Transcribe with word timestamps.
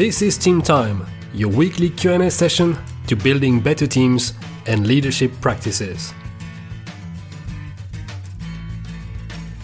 This 0.00 0.22
is 0.22 0.38
Team 0.38 0.62
Time, 0.62 1.06
your 1.34 1.50
weekly 1.50 1.90
Q&A 1.90 2.30
session 2.30 2.74
to 3.06 3.14
building 3.14 3.60
better 3.60 3.86
teams 3.86 4.32
and 4.64 4.86
leadership 4.86 5.30
practices. 5.42 6.14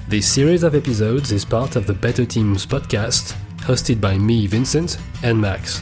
This 0.09 0.31
series 0.31 0.63
of 0.63 0.75
episodes 0.75 1.33
is 1.33 1.43
part 1.43 1.75
of 1.75 1.87
the 1.87 1.95
Better 1.95 2.27
Teams 2.27 2.67
podcast, 2.67 3.35
hosted 3.61 3.99
by 3.99 4.19
me, 4.19 4.47
Vincent, 4.47 4.99
and 5.23 5.41
Max. 5.41 5.81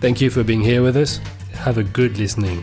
Thank 0.00 0.20
you 0.20 0.30
for 0.30 0.44
being 0.44 0.60
here 0.60 0.84
with 0.84 0.96
us. 0.96 1.16
Have 1.54 1.78
a 1.78 1.82
good 1.82 2.18
listening. 2.18 2.62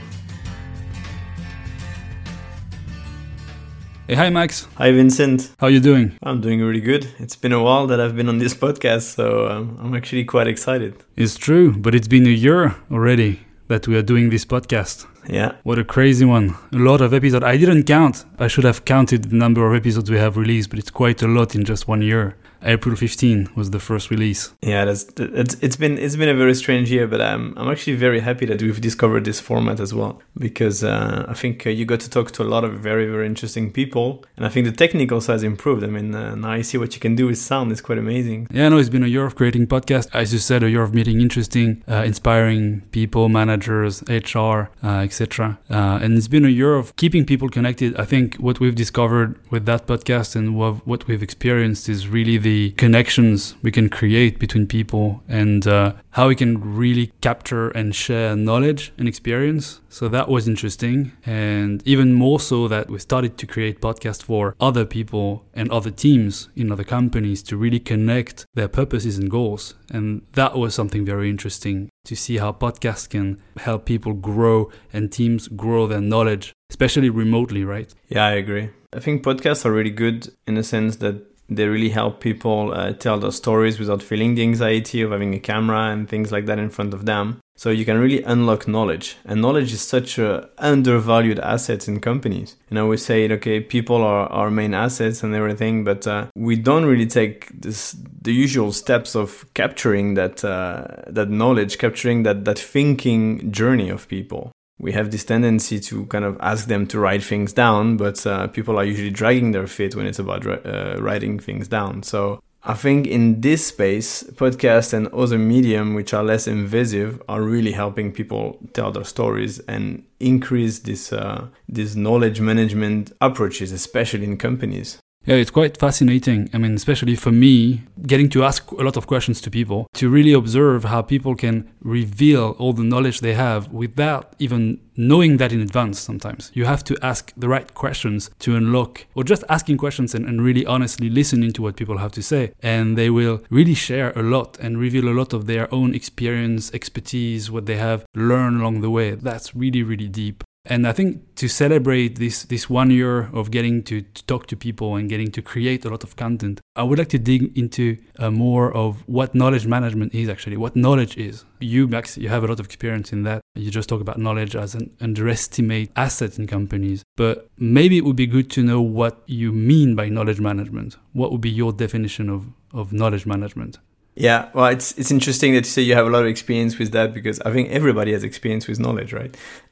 Hey, 4.10 4.16
hi 4.16 4.32
Max. 4.32 4.68
Hi 4.78 4.92
Vincent. 4.92 5.52
How 5.60 5.68
are 5.68 5.70
you 5.70 5.80
doing? 5.80 6.18
I'm 6.24 6.42
doing 6.42 6.62
really 6.62 6.82
good. 6.82 7.14
It's 7.20 7.36
been 7.36 7.52
a 7.52 7.62
while 7.62 7.86
that 7.86 8.00
I've 8.00 8.16
been 8.16 8.28
on 8.28 8.40
this 8.40 8.56
podcast, 8.66 9.04
so 9.16 9.48
um, 9.48 9.78
I'm 9.80 9.94
actually 9.94 10.26
quite 10.26 10.48
excited. 10.48 10.96
It's 11.16 11.38
true, 11.38 11.78
but 11.78 11.94
it's 11.94 12.08
been 12.08 12.26
a 12.26 12.32
year 12.32 12.76
already 12.92 13.42
that 13.68 13.88
we 13.88 13.96
are 13.96 14.02
doing 14.02 14.32
this 14.32 14.46
podcast. 14.46 15.06
Yeah. 15.28 15.52
What 15.62 15.78
a 15.78 15.84
crazy 15.84 16.26
one. 16.26 16.56
A 16.74 16.78
lot 16.78 17.02
of 17.02 17.14
episodes. 17.14 17.46
I 17.46 17.56
didn't 17.56 17.84
count. 17.84 18.26
I 18.40 18.48
should 18.48 18.64
have 18.64 18.84
counted 18.84 19.26
the 19.26 19.36
number 19.36 19.64
of 19.68 19.76
episodes 19.76 20.10
we 20.10 20.18
have 20.18 20.38
released, 20.38 20.72
but 20.72 20.80
it's 20.80 20.90
quite 20.90 21.22
a 21.22 21.28
lot 21.28 21.54
in 21.54 21.64
just 21.64 21.88
one 21.88 22.02
year. 22.02 22.36
April 22.64 22.96
15 22.96 23.50
was 23.56 23.72
the 23.72 23.80
first 23.80 24.10
release. 24.10 24.54
Yeah, 24.62 24.86
that's 24.86 25.06
it's, 25.18 25.56
it's 25.62 25.76
been 25.76 25.98
it's 25.98 26.16
been 26.16 26.30
a 26.30 26.34
very 26.34 26.56
strange 26.56 26.92
year, 26.92 27.08
but 27.08 27.22
I'm 27.22 27.54
I'm 27.58 27.70
actually 27.70 27.96
very 27.96 28.20
happy 28.20 28.46
that 28.48 28.62
we've 28.62 28.82
discovered 28.82 29.26
this 29.26 29.40
format 29.40 29.80
as 29.80 29.94
well 29.94 30.22
because 30.38 30.84
uh, 30.84 31.26
I 31.28 31.34
think 31.34 31.66
uh, 31.66 31.70
you 31.70 31.86
got 31.86 32.00
to 32.02 32.10
talk 32.10 32.32
to 32.32 32.44
a 32.44 32.50
lot 32.56 32.64
of 32.64 32.80
very 32.80 33.08
very 33.08 33.26
interesting 33.26 33.72
people, 33.72 34.26
and 34.38 34.46
I 34.46 34.50
think 34.50 34.66
the 34.66 34.72
technical 34.72 35.22
side 35.22 35.34
has 35.34 35.44
improved. 35.44 35.84
I 35.84 35.88
mean, 35.88 36.14
uh, 36.14 36.36
now 36.36 36.52
I 36.52 36.62
see 36.62 36.78
what 36.78 36.94
you 36.96 37.00
can 37.00 37.16
do 37.16 37.28
with 37.28 37.38
sound. 37.38 37.72
It's 37.72 37.82
quite 37.82 37.98
amazing. 37.98 38.48
Yeah, 38.52 38.70
no, 38.70 38.78
it's 38.78 38.90
been 38.90 39.04
a 39.04 39.08
year 39.08 39.26
of 39.26 39.36
creating 39.36 39.68
podcasts, 39.68 40.10
As 40.14 40.34
you 40.34 40.40
said, 40.40 40.64
a 40.64 40.70
year 40.70 40.82
of 40.82 40.94
meeting 40.94 41.22
interesting, 41.22 41.84
uh, 41.88 42.04
inspiring 42.04 42.82
people, 42.92 43.30
managers, 43.30 44.04
HR, 44.10 44.70
uh, 44.84 45.08
etc. 45.08 45.60
Uh, 45.70 46.00
and 46.02 46.18
it's 46.18 46.28
been 46.28 46.46
a 46.46 46.50
year 46.50 46.76
of 46.76 46.96
keeping 46.96 47.26
people 47.26 47.50
connected. 47.50 47.96
I 47.98 48.06
think 48.06 48.36
what 48.36 48.60
we've 48.60 48.76
discovered 48.76 49.40
with 49.52 49.66
that 49.66 49.88
podcast 49.88 50.36
and 50.36 50.56
what 50.58 51.08
we've 51.08 51.24
experienced 51.24 51.88
is 51.90 52.08
really 52.08 52.38
the 52.38 52.49
the 52.50 52.72
connections 52.72 53.54
we 53.62 53.72
can 53.72 53.88
create 53.90 54.40
between 54.40 54.66
people 54.66 55.22
and 55.28 55.68
uh, 55.68 55.94
how 56.18 56.28
we 56.30 56.36
can 56.36 56.52
really 56.84 57.12
capture 57.22 57.70
and 57.70 57.94
share 57.94 58.36
knowledge 58.36 58.92
and 58.98 59.08
experience. 59.08 59.82
So 59.90 60.08
that 60.08 60.30
was 60.30 60.48
interesting. 60.48 61.12
And 61.28 61.84
even 61.86 62.12
more 62.14 62.40
so 62.40 62.68
that 62.68 62.90
we 62.90 62.98
started 62.98 63.38
to 63.38 63.46
create 63.46 63.82
podcasts 63.82 64.24
for 64.24 64.56
other 64.60 64.84
people 64.84 65.46
and 65.54 65.70
other 65.72 65.92
teams 65.92 66.50
in 66.56 66.72
other 66.72 66.84
companies 66.84 67.44
to 67.44 67.56
really 67.56 67.80
connect 67.80 68.48
their 68.56 68.68
purposes 68.68 69.20
and 69.20 69.30
goals. 69.30 69.76
And 69.92 70.24
that 70.34 70.58
was 70.58 70.74
something 70.74 71.06
very 71.06 71.30
interesting 71.30 71.90
to 72.06 72.16
see 72.16 72.38
how 72.38 72.52
podcasts 72.52 73.08
can 73.08 73.40
help 73.58 73.86
people 73.86 74.14
grow 74.14 74.72
and 74.92 75.12
teams 75.12 75.48
grow 75.50 75.86
their 75.86 76.02
knowledge, 76.02 76.52
especially 76.72 77.12
remotely, 77.12 77.64
right? 77.64 77.94
Yeah, 78.08 78.26
I 78.26 78.32
agree. 78.32 78.72
I 78.92 79.00
think 79.00 79.24
podcasts 79.24 79.66
are 79.66 79.72
really 79.72 79.92
good 79.92 80.34
in 80.48 80.56
the 80.56 80.64
sense 80.64 80.96
that 80.96 81.29
they 81.50 81.68
really 81.68 81.90
help 81.90 82.20
people 82.20 82.74
uh, 82.74 82.94
tell 82.94 83.20
their 83.20 83.32
stories 83.32 83.80
without 83.80 84.04
feeling 84.04 84.36
the 84.36 84.44
anxiety 84.44 85.02
of 85.02 85.12
having 85.12 85.34
a 85.34 85.40
camera 85.40 85.92
and 85.92 86.08
things 86.08 86.32
like 86.32 86.46
that 86.46 86.60
in 86.60 86.70
front 86.70 86.94
of 86.94 87.06
them. 87.06 87.40
So 87.58 87.72
you 87.72 87.84
can 87.84 87.98
really 87.98 88.24
unlock 88.24 88.70
knowledge. 88.70 89.18
And 89.26 89.42
knowledge 89.42 89.74
is 89.74 89.82
such 89.82 90.18
a 90.18 90.48
undervalued 90.60 91.40
asset 91.40 91.90
in 91.90 92.00
companies. 92.00 92.56
You 92.70 92.76
know, 92.76 92.88
we 92.88 92.96
say, 92.96 93.30
okay, 93.30 93.60
people 93.60 93.98
are 93.98 94.28
our 94.28 94.50
main 94.50 94.74
assets 94.74 95.24
and 95.24 95.36
everything, 95.36 95.84
but 95.84 96.08
uh, 96.08 96.28
we 96.36 96.56
don't 96.56 96.86
really 96.86 97.08
take 97.08 97.50
this, 97.50 97.98
the 98.22 98.32
usual 98.32 98.72
steps 98.72 99.14
of 99.14 99.46
capturing 99.56 100.14
that, 100.14 100.46
uh, 100.46 100.88
that 101.08 101.30
knowledge, 101.30 101.80
capturing 101.80 102.24
that, 102.24 102.46
that 102.46 102.58
thinking 102.58 103.52
journey 103.52 103.90
of 103.90 104.08
people 104.08 104.54
we 104.80 104.94
have 104.94 105.12
this 105.12 105.26
tendency 105.26 105.80
to 105.80 106.06
kind 106.06 106.26
of 106.26 106.38
ask 106.40 106.68
them 106.68 106.88
to 106.88 107.00
write 107.00 107.24
things 107.24 107.54
down, 107.54 107.98
but 107.98 108.26
uh, 108.26 108.48
people 108.48 108.80
are 108.80 108.86
usually 108.86 109.10
dragging 109.10 109.52
their 109.52 109.68
feet 109.68 109.96
when 109.96 110.06
it's 110.06 110.20
about 110.20 110.48
uh, 110.48 110.96
writing 111.00 111.38
things 111.38 111.68
down. 111.68 112.02
So 112.04 112.42
I 112.64 112.74
think 112.74 113.06
in 113.06 113.42
this 113.42 113.68
space, 113.68 114.24
podcast 114.24 114.94
and 114.94 115.08
other 115.10 115.38
medium 115.38 115.96
which 115.96 116.14
are 116.14 116.24
less 116.24 116.48
invasive 116.48 117.22
are 117.28 117.42
really 117.42 117.74
helping 117.74 118.12
people 118.12 118.58
tell 118.74 118.92
their 118.92 119.04
stories 119.04 119.60
and 119.60 120.04
increase 120.20 120.80
this 120.80 121.14
uh, 121.14 121.48
this 121.68 121.96
knowledge 121.96 122.42
management 122.42 123.12
approaches, 123.22 123.72
especially 123.72 124.26
in 124.26 124.38
companies. 124.38 125.00
Yeah, 125.26 125.36
it's 125.36 125.52
quite 125.52 125.78
fascinating. 125.78 126.50
I 126.54 126.58
mean, 126.58 126.74
especially 126.74 127.16
for 127.16 127.32
me, 127.32 127.84
getting 128.08 128.30
to 128.30 128.44
ask 128.44 128.72
a 128.72 128.84
lot 128.84 128.98
of 128.98 129.06
questions 129.06 129.42
to 129.42 129.52
people, 129.52 129.86
to 129.94 130.10
really 130.10 130.34
observe 130.34 130.86
how 130.86 131.02
people 131.02 131.36
can 131.36 131.70
reveal 131.82 132.56
all 132.58 132.74
the 132.74 132.84
knowledge 132.84 133.20
they 133.20 133.34
have 133.34 133.72
without 133.72 134.34
even 134.40 134.80
knowing 134.96 135.38
that 135.38 135.52
in 135.52 135.60
advance 135.60 136.00
sometimes. 136.00 136.52
You 136.54 136.66
have 136.66 136.84
to 136.86 136.98
ask 137.02 137.34
the 137.36 137.50
right 137.50 137.72
questions 137.74 138.32
to 138.40 138.56
unlock, 138.56 139.06
or 139.14 139.24
just 139.24 139.44
asking 139.50 139.78
questions 139.78 140.16
and, 140.16 140.26
and 140.26 140.42
really 140.42 140.66
honestly 140.66 141.10
listening 141.10 141.52
to 141.54 141.62
what 141.62 141.76
people 141.76 141.98
have 141.98 142.14
to 142.14 142.24
say. 142.24 142.54
And 142.62 142.98
they 142.98 143.10
will 143.10 143.42
really 143.50 143.76
share 143.76 144.12
a 144.18 144.24
lot 144.24 144.58
and 144.60 144.80
reveal 144.80 145.10
a 145.10 145.14
lot 145.14 145.34
of 145.34 145.48
their 145.48 145.72
own 145.74 145.94
experience, 145.94 146.74
expertise, 146.74 147.52
what 147.52 147.66
they 147.66 147.76
have 147.76 148.06
learned 148.16 148.62
along 148.62 148.82
the 148.82 148.90
way. 148.90 149.12
That's 149.12 149.54
really, 149.54 149.84
really 149.84 150.08
deep. 150.08 150.44
And 150.70 150.86
I 150.86 150.92
think 150.92 151.36
to 151.36 151.48
celebrate 151.48 152.20
this 152.20 152.44
this 152.44 152.70
one 152.70 152.92
year 152.92 153.30
of 153.34 153.50
getting 153.50 153.82
to, 153.86 154.02
to, 154.02 154.24
talk 154.26 154.46
to 154.48 154.56
people 154.56 154.96
and 154.96 155.10
getting 155.10 155.32
to 155.32 155.42
create 155.42 155.84
a 155.84 155.90
lot 155.90 156.04
of 156.04 156.16
content, 156.16 156.62
I 156.76 156.84
would 156.84 157.00
like 157.00 157.10
to 157.10 157.18
dig 157.18 157.58
into 157.58 157.98
uh, 158.20 158.30
more 158.30 158.72
of 158.72 159.04
what 159.08 159.34
knowledge 159.34 159.66
management 159.66 160.14
is 160.14 160.30
actually, 160.30 160.58
what 160.58 160.76
knowledge 160.76 161.18
is. 161.18 161.44
You, 161.60 161.88
Max, 161.88 162.18
you 162.20 162.30
have 162.30 162.44
a 162.44 162.48
lot 162.48 162.60
of 162.60 162.68
experience 162.68 163.12
in 163.12 163.24
that. 163.24 163.42
You 163.56 163.72
just 163.72 163.90
talk 163.90 164.00
about 164.00 164.20
knowledge 164.20 164.56
as 164.56 164.76
an 164.76 164.96
underestimate 165.02 165.90
asset 165.96 166.38
in 166.38 166.46
companies, 166.46 167.04
but 167.18 167.50
maybe 167.58 167.98
it 167.98 168.06
would 168.06 168.16
be 168.16 168.28
good 168.28 168.52
to 168.52 168.62
know 168.62 168.80
what 168.80 169.24
you 169.26 169.52
mean 169.52 169.96
by 169.96 170.08
knowledge 170.08 170.40
management. 170.40 170.98
What 171.14 171.32
would 171.32 171.42
be 171.42 171.50
your 171.50 171.74
definition 171.74 172.30
of, 172.30 172.46
of 172.74 172.94
knowledge 172.94 173.26
management? 173.26 173.80
Yeah, 174.16 174.50
well, 174.54 174.66
it's 174.68 174.98
it's 174.98 175.12
interesting 175.12 175.54
that 175.54 175.60
you 175.60 175.72
say 175.72 175.82
you 175.82 175.96
have 175.96 176.06
a 176.06 176.10
lot 176.10 176.24
of 176.24 176.28
experience 176.28 176.78
with 176.78 176.92
that 176.92 177.14
because 177.14 177.40
I 177.42 177.52
think 177.54 177.70
everybody 177.70 178.12
has 178.12 178.24
experience 178.24 178.68
with 178.68 178.80
knowledge, 178.80 179.14
right? 179.14 179.36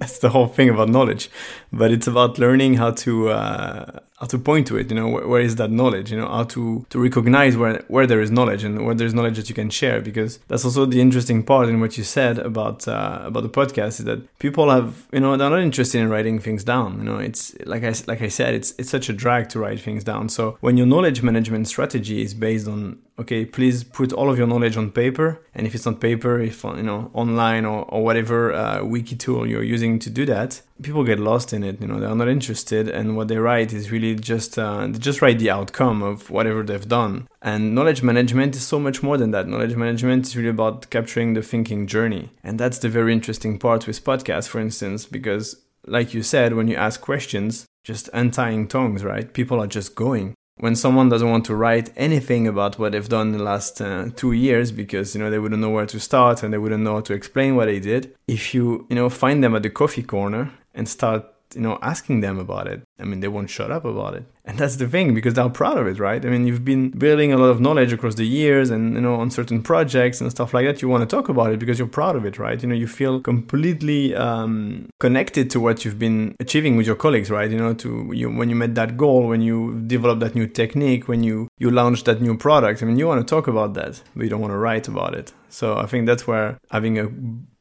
That's 0.00 0.18
the 0.18 0.30
whole 0.30 0.48
thing 0.48 0.68
about 0.68 0.88
knowledge, 0.88 1.30
but 1.72 1.92
it's 1.92 2.08
about 2.08 2.38
learning 2.38 2.74
how 2.74 2.90
to 2.90 3.28
uh, 3.28 4.00
how 4.24 4.28
to 4.28 4.38
point 4.38 4.66
to 4.66 4.78
it. 4.78 4.90
You 4.90 4.96
know, 4.96 5.08
where, 5.08 5.28
where 5.28 5.40
is 5.42 5.56
that 5.56 5.70
knowledge? 5.70 6.10
You 6.10 6.18
know, 6.18 6.28
how 6.28 6.44
to 6.44 6.86
to 6.88 6.98
recognize 6.98 7.56
where 7.56 7.82
where 7.88 8.06
there 8.06 8.22
is 8.22 8.30
knowledge 8.30 8.64
and 8.64 8.84
where 8.84 8.94
there 8.94 9.06
is 9.06 9.12
knowledge 9.12 9.36
that 9.36 9.48
you 9.50 9.54
can 9.54 9.68
share. 9.68 10.00
Because 10.00 10.38
that's 10.48 10.64
also 10.64 10.86
the 10.86 11.00
interesting 11.00 11.42
part 11.42 11.68
in 11.68 11.78
what 11.80 11.98
you 11.98 12.04
said 12.04 12.38
about 12.38 12.88
uh, 12.88 13.20
about 13.30 13.42
the 13.42 13.54
podcast 13.60 13.94
is 14.00 14.04
that 14.04 14.20
people 14.38 14.70
have 14.70 15.06
you 15.12 15.20
know 15.20 15.36
they're 15.36 15.50
not 15.50 15.60
interested 15.60 15.98
in 16.00 16.08
writing 16.08 16.38
things 16.38 16.64
down. 16.64 16.98
You 16.98 17.04
know, 17.04 17.18
it's 17.18 17.54
like 17.66 17.84
I 17.84 17.92
like 18.06 18.22
I 18.22 18.28
said, 18.28 18.54
it's 18.54 18.70
it's 18.78 18.90
such 18.90 19.10
a 19.10 19.12
drag 19.12 19.50
to 19.50 19.58
write 19.58 19.80
things 19.80 20.02
down. 20.04 20.30
So 20.30 20.56
when 20.60 20.78
your 20.78 20.86
knowledge 20.86 21.22
management 21.22 21.68
strategy 21.68 22.22
is 22.22 22.32
based 22.32 22.66
on 22.66 22.98
okay, 23.18 23.44
please 23.44 23.84
put 23.84 24.12
all 24.12 24.28
of 24.30 24.38
your 24.38 24.46
knowledge 24.46 24.76
on 24.76 24.90
paper. 24.90 25.40
And 25.54 25.66
if 25.66 25.74
it's 25.74 25.86
on 25.86 25.96
paper, 25.96 26.40
if 26.40 26.64
you 26.64 26.82
know 26.82 27.10
online 27.12 27.64
or, 27.64 27.84
or 27.94 28.02
whatever 28.02 28.52
uh, 28.52 28.84
wiki 28.84 29.16
tool 29.16 29.46
you're 29.46 29.68
using 29.76 29.98
to 30.00 30.10
do 30.10 30.24
that, 30.26 30.62
people 30.82 31.04
get 31.04 31.18
lost 31.18 31.52
in 31.52 31.62
it. 31.62 31.80
You 31.80 31.86
know, 31.86 32.00
they're 32.00 32.14
not 32.14 32.28
interested, 32.28 32.88
and 32.88 33.16
what 33.16 33.28
they 33.28 33.38
write 33.38 33.72
is 33.72 33.90
really 33.90 34.14
just 34.14 34.58
uh, 34.58 34.86
they 34.86 34.98
just 34.98 35.22
write 35.22 35.38
the 35.38 35.50
outcome 35.50 36.02
of 36.02 36.30
whatever 36.30 36.62
they've 36.62 36.88
done. 36.88 37.28
And 37.42 37.74
knowledge 37.74 38.02
management 38.02 38.56
is 38.56 38.66
so 38.66 38.78
much 38.78 39.02
more 39.02 39.16
than 39.16 39.30
that. 39.32 39.48
Knowledge 39.48 39.76
management 39.76 40.26
is 40.26 40.36
really 40.36 40.48
about 40.48 40.90
capturing 40.90 41.34
the 41.34 41.42
thinking 41.42 41.86
journey, 41.86 42.30
and 42.42 42.58
that's 42.58 42.78
the 42.78 42.88
very 42.88 43.12
interesting 43.12 43.58
part 43.58 43.86
with 43.86 44.04
podcasts, 44.04 44.48
for 44.48 44.60
instance, 44.60 45.06
because 45.06 45.60
like 45.86 46.14
you 46.14 46.22
said, 46.22 46.54
when 46.54 46.68
you 46.68 46.76
ask 46.76 47.00
questions, 47.00 47.66
just 47.84 48.08
untying 48.14 48.66
tongues, 48.66 49.04
right? 49.04 49.32
People 49.32 49.60
are 49.60 49.66
just 49.66 49.94
going 49.94 50.34
when 50.56 50.76
someone 50.76 51.08
doesn't 51.08 51.30
want 51.30 51.44
to 51.46 51.54
write 51.54 51.90
anything 51.96 52.46
about 52.46 52.78
what 52.78 52.92
they've 52.92 53.08
done 53.08 53.28
in 53.28 53.38
the 53.38 53.42
last 53.42 53.80
uh, 53.80 54.08
two 54.14 54.32
years 54.32 54.70
because 54.70 55.14
you 55.14 55.20
know 55.20 55.30
they 55.30 55.38
wouldn't 55.38 55.60
know 55.60 55.70
where 55.70 55.86
to 55.86 55.98
start 55.98 56.42
and 56.42 56.52
they 56.52 56.58
wouldn't 56.58 56.82
know 56.82 56.94
how 56.94 57.00
to 57.00 57.12
explain 57.12 57.56
what 57.56 57.66
they 57.66 57.80
did 57.80 58.14
if 58.28 58.54
you 58.54 58.86
you 58.88 58.96
know 58.96 59.08
find 59.08 59.42
them 59.42 59.54
at 59.54 59.62
the 59.62 59.70
coffee 59.70 60.02
corner 60.02 60.52
and 60.74 60.88
start 60.88 61.24
you 61.54 61.60
know 61.60 61.78
asking 61.82 62.20
them 62.20 62.38
about 62.38 62.66
it. 62.66 62.82
I 62.98 63.04
mean 63.04 63.20
they 63.20 63.28
won't 63.28 63.50
shut 63.50 63.70
up 63.70 63.84
about 63.84 64.14
it. 64.14 64.24
And 64.44 64.58
that's 64.58 64.76
the 64.76 64.86
thing 64.86 65.14
because 65.14 65.34
they're 65.34 65.48
proud 65.48 65.78
of 65.78 65.86
it 65.86 65.98
right? 65.98 66.24
I 66.24 66.28
mean 66.28 66.46
you've 66.46 66.64
been 66.64 66.90
building 66.90 67.32
a 67.32 67.38
lot 67.38 67.46
of 67.46 67.60
knowledge 67.60 67.92
across 67.92 68.14
the 68.14 68.26
years 68.26 68.70
and 68.70 68.94
you 68.94 69.00
know 69.00 69.14
on 69.14 69.30
certain 69.30 69.62
projects 69.62 70.20
and 70.20 70.30
stuff 70.30 70.54
like 70.54 70.66
that. 70.66 70.82
You 70.82 70.88
want 70.88 71.08
to 71.08 71.16
talk 71.16 71.28
about 71.28 71.52
it 71.52 71.58
because 71.58 71.78
you're 71.78 71.88
proud 71.88 72.16
of 72.16 72.24
it 72.24 72.38
right? 72.38 72.60
You 72.60 72.68
know 72.68 72.74
you 72.74 72.86
feel 72.86 73.20
completely 73.20 74.14
um, 74.14 74.88
connected 75.00 75.50
to 75.50 75.60
what 75.60 75.84
you've 75.84 75.98
been 75.98 76.34
achieving 76.40 76.76
with 76.76 76.86
your 76.86 76.96
colleagues 76.96 77.30
right? 77.30 77.50
You 77.50 77.58
know 77.58 77.74
to 77.74 78.10
you 78.12 78.30
when 78.30 78.48
you 78.48 78.56
met 78.56 78.74
that 78.74 78.96
goal 78.96 79.28
when 79.28 79.40
you 79.40 79.80
developed 79.86 80.20
that 80.20 80.34
new 80.34 80.46
technique 80.46 81.08
when 81.08 81.22
you 81.22 81.48
you 81.58 81.70
launched 81.70 82.04
that 82.06 82.20
new 82.20 82.36
product. 82.36 82.82
I 82.82 82.86
mean 82.86 82.98
you 82.98 83.06
want 83.06 83.26
to 83.26 83.34
talk 83.34 83.46
about 83.46 83.74
that 83.74 84.02
but 84.14 84.24
you 84.24 84.30
don't 84.30 84.40
want 84.40 84.52
to 84.52 84.58
write 84.58 84.88
about 84.88 85.14
it. 85.14 85.32
So 85.48 85.76
i 85.76 85.86
think 85.86 86.06
that's 86.06 86.26
where 86.26 86.58
having 86.70 86.98
a 86.98 87.08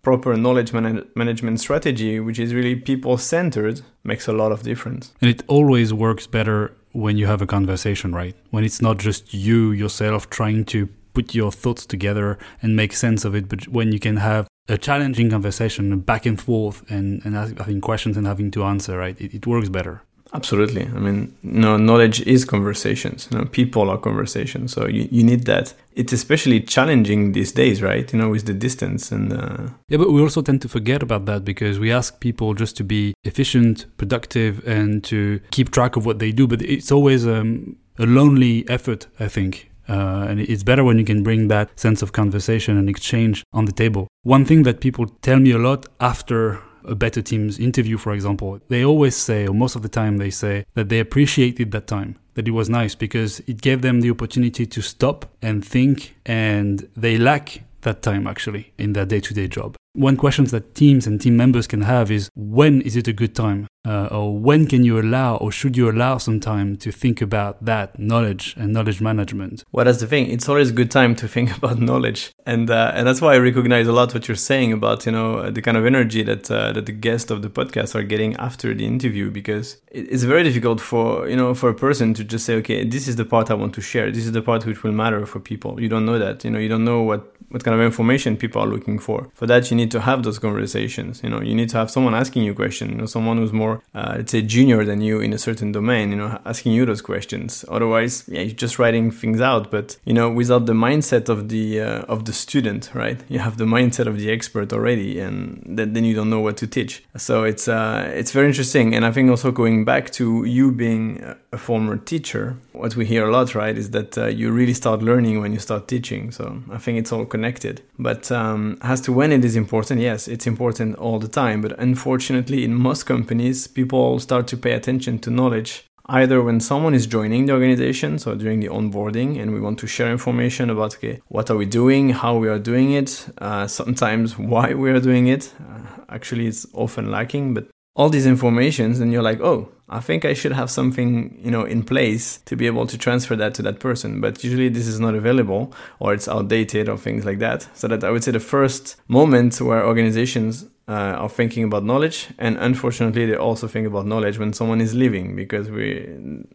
proper 0.03 0.35
knowledge 0.35 0.73
man- 0.73 1.05
management 1.15 1.59
strategy, 1.59 2.19
which 2.19 2.39
is 2.39 2.53
really 2.53 2.75
people 2.75 3.17
centered, 3.17 3.81
makes 4.03 4.27
a 4.27 4.33
lot 4.33 4.51
of 4.51 4.61
difference. 4.63 5.13
And 5.21 5.29
it 5.29 5.43
always 5.47 5.93
works 5.93 6.27
better 6.27 6.73
when 6.91 7.17
you 7.17 7.25
have 7.25 7.41
a 7.41 7.47
conversation, 7.47 8.13
right? 8.13 8.35
When 8.51 8.63
it's 8.63 8.81
not 8.81 8.97
just 8.97 9.33
you 9.33 9.71
yourself 9.71 10.29
trying 10.29 10.65
to 10.65 10.87
put 11.13 11.33
your 11.33 11.51
thoughts 11.51 11.85
together 11.85 12.37
and 12.61 12.75
make 12.75 12.93
sense 12.93 13.25
of 13.25 13.35
it. 13.35 13.47
But 13.47 13.67
when 13.67 13.91
you 13.91 13.99
can 13.99 14.17
have 14.17 14.47
a 14.67 14.77
challenging 14.77 15.29
conversation, 15.29 15.99
back 15.99 16.25
and 16.25 16.39
forth, 16.39 16.89
and, 16.89 17.21
and 17.25 17.35
having 17.35 17.81
questions 17.81 18.17
and 18.17 18.27
having 18.27 18.51
to 18.51 18.63
answer, 18.63 18.97
right, 18.97 19.19
it, 19.19 19.33
it 19.33 19.47
works 19.47 19.69
better. 19.69 20.03
Absolutely. 20.33 20.83
I 20.83 20.99
mean, 20.99 21.35
no, 21.43 21.77
knowledge 21.77 22.21
is 22.21 22.43
conversations. 22.43 23.27
You 23.31 23.37
know, 23.37 23.45
people 23.45 23.89
are 23.89 23.99
conversations. 23.99 24.73
So 24.73 24.87
you, 24.87 25.07
you 25.11 25.23
need 25.23 25.45
that. 25.45 25.75
It's 25.95 26.11
especially 26.11 26.59
challenging 26.61 27.33
these 27.33 27.51
days, 27.51 27.83
right? 27.83 28.11
You 28.11 28.17
know, 28.17 28.29
with 28.29 28.45
the 28.45 28.53
distance 28.53 29.11
and. 29.11 29.31
Uh... 29.31 29.69
Yeah, 29.89 29.99
but 29.99 30.11
we 30.11 30.21
also 30.21 30.41
tend 30.41 30.61
to 30.63 30.69
forget 30.69 31.03
about 31.03 31.25
that 31.25 31.45
because 31.45 31.77
we 31.77 31.91
ask 31.91 32.19
people 32.19 32.55
just 32.55 32.75
to 32.77 32.83
be 32.83 33.13
efficient, 33.23 33.85
productive, 33.97 34.67
and 34.67 35.03
to 35.03 35.39
keep 35.51 35.69
track 35.69 35.95
of 35.95 36.05
what 36.05 36.17
they 36.17 36.31
do. 36.31 36.47
But 36.47 36.63
it's 36.63 36.91
always 36.91 37.27
um, 37.27 37.77
a 37.99 38.07
lonely 38.07 38.67
effort, 38.69 39.05
I 39.19 39.27
think. 39.27 39.69
Uh, 39.87 40.25
and 40.29 40.39
it's 40.39 40.63
better 40.63 40.83
when 40.83 40.97
you 40.97 41.05
can 41.05 41.21
bring 41.21 41.49
that 41.49 41.77
sense 41.79 42.01
of 42.01 42.13
conversation 42.13 42.77
and 42.77 42.89
exchange 42.89 43.43
on 43.53 43.65
the 43.65 43.71
table. 43.71 44.07
One 44.23 44.45
thing 44.45 44.63
that 44.63 44.79
people 44.79 45.05
tell 45.21 45.39
me 45.39 45.51
a 45.51 45.57
lot 45.59 45.85
after 45.99 46.61
a 46.85 46.95
better 46.95 47.21
team's 47.21 47.59
interview, 47.59 47.97
for 47.97 48.13
example, 48.13 48.59
they 48.69 48.83
always 48.83 49.15
say, 49.15 49.47
or 49.47 49.53
most 49.53 49.75
of 49.75 49.81
the 49.81 49.89
time 49.89 50.17
they 50.17 50.29
say, 50.29 50.65
that 50.73 50.89
they 50.89 50.99
appreciated 50.99 51.71
that 51.71 51.87
time, 51.87 52.17
that 52.35 52.47
it 52.47 52.51
was 52.51 52.69
nice 52.69 52.95
because 52.95 53.39
it 53.41 53.61
gave 53.61 53.81
them 53.81 54.01
the 54.01 54.09
opportunity 54.09 54.65
to 54.65 54.81
stop 54.81 55.25
and 55.41 55.65
think, 55.65 56.15
and 56.25 56.89
they 56.95 57.17
lack 57.17 57.63
that 57.81 58.01
time 58.01 58.27
actually 58.27 58.73
in 58.77 58.93
their 58.93 59.05
day 59.05 59.19
to 59.19 59.33
day 59.33 59.47
job. 59.47 59.75
One 59.93 60.17
question 60.17 60.45
that 60.45 60.73
teams 60.73 61.05
and 61.05 61.21
team 61.21 61.37
members 61.37 61.67
can 61.67 61.81
have 61.81 62.09
is 62.09 62.29
when 62.35 62.81
is 62.81 62.95
it 62.95 63.07
a 63.07 63.13
good 63.13 63.35
time? 63.35 63.67
Uh, 63.85 64.07
or 64.11 64.37
when 64.37 64.65
can 64.65 64.85
you 64.85 64.97
allow 64.99 65.35
or 65.37 65.51
should 65.51 65.75
you 65.75 65.89
allow 65.89 66.17
some 66.17 66.39
time 66.39 66.77
to 66.77 66.89
think 66.89 67.21
about 67.21 67.63
that 67.65 67.99
knowledge 67.99 68.55
and 68.57 68.71
knowledge 68.71 69.01
management? 69.01 69.65
Well, 69.73 69.83
that's 69.83 69.99
the 69.99 70.07
thing. 70.07 70.29
It's 70.29 70.47
always 70.47 70.69
a 70.69 70.73
good 70.73 70.89
time 70.89 71.15
to 71.17 71.27
think 71.27 71.57
about 71.57 71.79
knowledge, 71.79 72.31
and 72.45 72.69
uh, 72.69 72.93
and 72.95 73.05
that's 73.05 73.21
why 73.21 73.33
I 73.33 73.39
recognize 73.39 73.87
a 73.87 73.91
lot 73.91 74.13
what 74.13 74.27
you're 74.27 74.35
saying 74.35 74.71
about 74.71 75.05
you 75.05 75.11
know 75.11 75.51
the 75.51 75.61
kind 75.61 75.75
of 75.75 75.85
energy 75.85 76.23
that 76.23 76.49
uh, 76.49 76.71
that 76.71 76.85
the 76.85 76.93
guests 76.93 77.29
of 77.29 77.41
the 77.41 77.49
podcast 77.49 77.93
are 77.95 78.03
getting 78.03 78.35
after 78.37 78.73
the 78.73 78.85
interview 78.85 79.29
because 79.29 79.77
it's 79.91 80.23
very 80.23 80.43
difficult 80.43 80.79
for 80.79 81.27
you 81.27 81.35
know 81.35 81.53
for 81.53 81.69
a 81.69 81.73
person 81.73 82.13
to 82.13 82.23
just 82.23 82.45
say 82.45 82.55
okay 82.55 82.85
this 82.85 83.07
is 83.07 83.17
the 83.17 83.25
part 83.25 83.51
I 83.51 83.53
want 83.53 83.73
to 83.75 83.81
share 83.81 84.11
this 84.11 84.25
is 84.25 84.31
the 84.31 84.41
part 84.41 84.65
which 84.65 84.83
will 84.83 84.93
matter 84.93 85.25
for 85.25 85.39
people. 85.39 85.81
You 85.81 85.89
don't 85.89 86.05
know 86.05 86.19
that 86.19 86.45
you 86.45 86.51
know 86.51 86.59
you 86.59 86.69
don't 86.69 86.85
know 86.85 87.01
what 87.01 87.33
what 87.53 87.63
kind 87.63 87.75
of 87.75 87.85
information 87.85 88.35
people 88.35 88.59
are 88.63 88.67
looking 88.67 88.97
for. 88.97 89.29
For 89.35 89.45
that, 89.45 89.69
you 89.69 89.77
need 89.77 89.91
to 89.91 90.01
have 90.01 90.23
those 90.23 90.39
conversations. 90.39 91.21
You 91.23 91.29
know, 91.29 91.39
you 91.39 91.53
need 91.53 91.69
to 91.69 91.77
have 91.77 91.91
someone 91.91 92.15
asking 92.15 92.43
you 92.43 92.55
questions. 92.55 92.91
You 92.91 92.97
know, 92.97 93.05
someone 93.05 93.37
who's 93.37 93.53
more, 93.53 93.72
uh, 93.93 94.15
let's 94.17 94.31
say, 94.31 94.41
junior 94.41 94.83
than 94.83 95.01
you 95.01 95.19
in 95.19 95.33
a 95.33 95.37
certain 95.37 95.71
domain. 95.71 96.11
You 96.11 96.17
know, 96.17 96.39
asking 96.45 96.73
you 96.73 96.85
those 96.85 97.01
questions. 97.01 97.65
Otherwise, 97.67 98.23
yeah, 98.27 98.41
you're 98.41 98.55
just 98.55 98.79
writing 98.79 99.11
things 99.11 99.41
out. 99.41 99.71
But 99.71 99.97
you 100.05 100.13
know, 100.13 100.29
without 100.29 100.65
the 100.65 100.73
mindset 100.73 101.29
of 101.29 101.49
the 101.49 101.81
uh, 101.81 102.01
of 102.13 102.25
the 102.25 102.33
student, 102.33 102.91
right? 102.93 103.19
You 103.29 103.39
have 103.39 103.57
the 103.57 103.65
mindset 103.65 104.07
of 104.07 104.17
the 104.17 104.31
expert 104.31 104.73
already, 104.73 105.19
and 105.19 105.63
th- 105.77 105.89
then 105.93 106.03
you 106.03 106.15
don't 106.15 106.29
know 106.29 106.41
what 106.41 106.57
to 106.57 106.67
teach. 106.67 107.03
So 107.17 107.43
it's 107.43 107.67
uh, 107.67 108.11
it's 108.13 108.31
very 108.31 108.47
interesting. 108.47 108.95
And 108.95 109.05
I 109.05 109.11
think 109.11 109.29
also 109.29 109.51
going 109.51 109.85
back 109.85 110.11
to 110.11 110.45
you 110.45 110.71
being 110.71 111.23
a 111.53 111.57
former 111.57 111.95
teacher, 111.97 112.57
what 112.73 112.95
we 112.95 113.05
hear 113.05 113.27
a 113.27 113.31
lot, 113.31 113.55
right, 113.55 113.77
is 113.77 113.91
that 113.91 114.17
uh, 114.17 114.25
you 114.25 114.51
really 114.51 114.73
start 114.73 115.01
learning 115.01 115.39
when 115.39 115.53
you 115.53 115.59
start 115.59 115.87
teaching. 115.87 116.31
So 116.31 116.61
I 116.71 116.79
think 116.79 116.97
it's 116.97 117.11
all 117.11 117.25
connected. 117.25 117.81
But 117.99 118.31
um, 118.31 118.77
as 118.81 118.99
to 119.01 119.13
when 119.13 119.31
it 119.31 119.45
is 119.45 119.55
important, 119.55 120.01
yes, 120.01 120.27
it's 120.27 120.47
important 120.47 120.95
all 120.97 121.19
the 121.19 121.27
time. 121.27 121.61
But 121.61 121.79
unfortunately, 121.79 122.63
in 122.63 122.73
most 122.73 123.03
companies, 123.03 123.67
people 123.67 124.19
start 124.19 124.47
to 124.47 124.57
pay 124.57 124.73
attention 124.73 125.19
to 125.19 125.29
knowledge 125.29 125.85
either 126.07 126.41
when 126.41 126.59
someone 126.59 126.93
is 126.93 127.07
joining 127.07 127.45
the 127.45 127.53
organization, 127.53 128.19
so 128.19 128.35
during 128.35 128.59
the 128.59 128.67
onboarding, 128.67 129.41
and 129.41 129.53
we 129.53 129.61
want 129.61 129.79
to 129.79 129.87
share 129.87 130.11
information 130.11 130.69
about 130.69 130.95
okay, 130.95 131.21
what 131.29 131.49
are 131.49 131.55
we 131.55 131.65
doing, 131.65 132.09
how 132.09 132.35
we 132.35 132.49
are 132.49 132.59
doing 132.59 132.91
it, 132.91 133.25
uh, 133.37 133.65
sometimes 133.67 134.37
why 134.37 134.73
we 134.73 134.91
are 134.91 134.99
doing 134.99 135.27
it. 135.27 135.53
Uh, 135.61 135.79
actually, 136.09 136.47
it's 136.47 136.67
often 136.73 137.09
lacking, 137.09 137.53
but 137.53 137.67
all 137.95 138.09
these 138.09 138.25
informations, 138.25 138.99
and 138.99 139.13
you're 139.13 139.23
like, 139.23 139.39
oh, 139.39 139.69
I 139.89 139.99
think 139.99 140.25
I 140.25 140.33
should 140.33 140.53
have 140.53 140.71
something, 140.71 141.37
you 141.43 141.51
know, 141.51 141.63
in 141.63 141.83
place 141.83 142.39
to 142.45 142.55
be 142.55 142.67
able 142.67 142.87
to 142.87 142.97
transfer 142.97 143.35
that 143.35 143.53
to 143.55 143.61
that 143.63 143.79
person. 143.79 144.21
But 144.21 144.43
usually 144.43 144.69
this 144.69 144.87
is 144.87 144.99
not 144.99 145.13
available 145.13 145.73
or 145.99 146.13
it's 146.13 146.27
outdated 146.27 146.89
or 146.89 146.97
things 146.97 147.25
like 147.25 147.39
that. 147.39 147.67
So 147.73 147.87
that 147.89 148.03
I 148.03 148.09
would 148.09 148.23
say 148.23 148.31
the 148.31 148.39
first 148.39 148.95
moment 149.07 149.59
where 149.59 149.85
organizations 149.85 150.65
uh, 150.87 150.91
are 150.91 151.29
thinking 151.29 151.63
about 151.63 151.83
knowledge 151.83 152.27
and 152.37 152.57
unfortunately 152.57 153.25
they 153.25 153.35
also 153.35 153.67
think 153.67 153.87
about 153.87 154.05
knowledge 154.05 154.37
when 154.37 154.51
someone 154.51 154.81
is 154.81 154.93
leaving 154.93 155.35
because 155.35 155.69
we, 155.69 156.07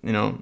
you 0.02 0.12
know, 0.12 0.38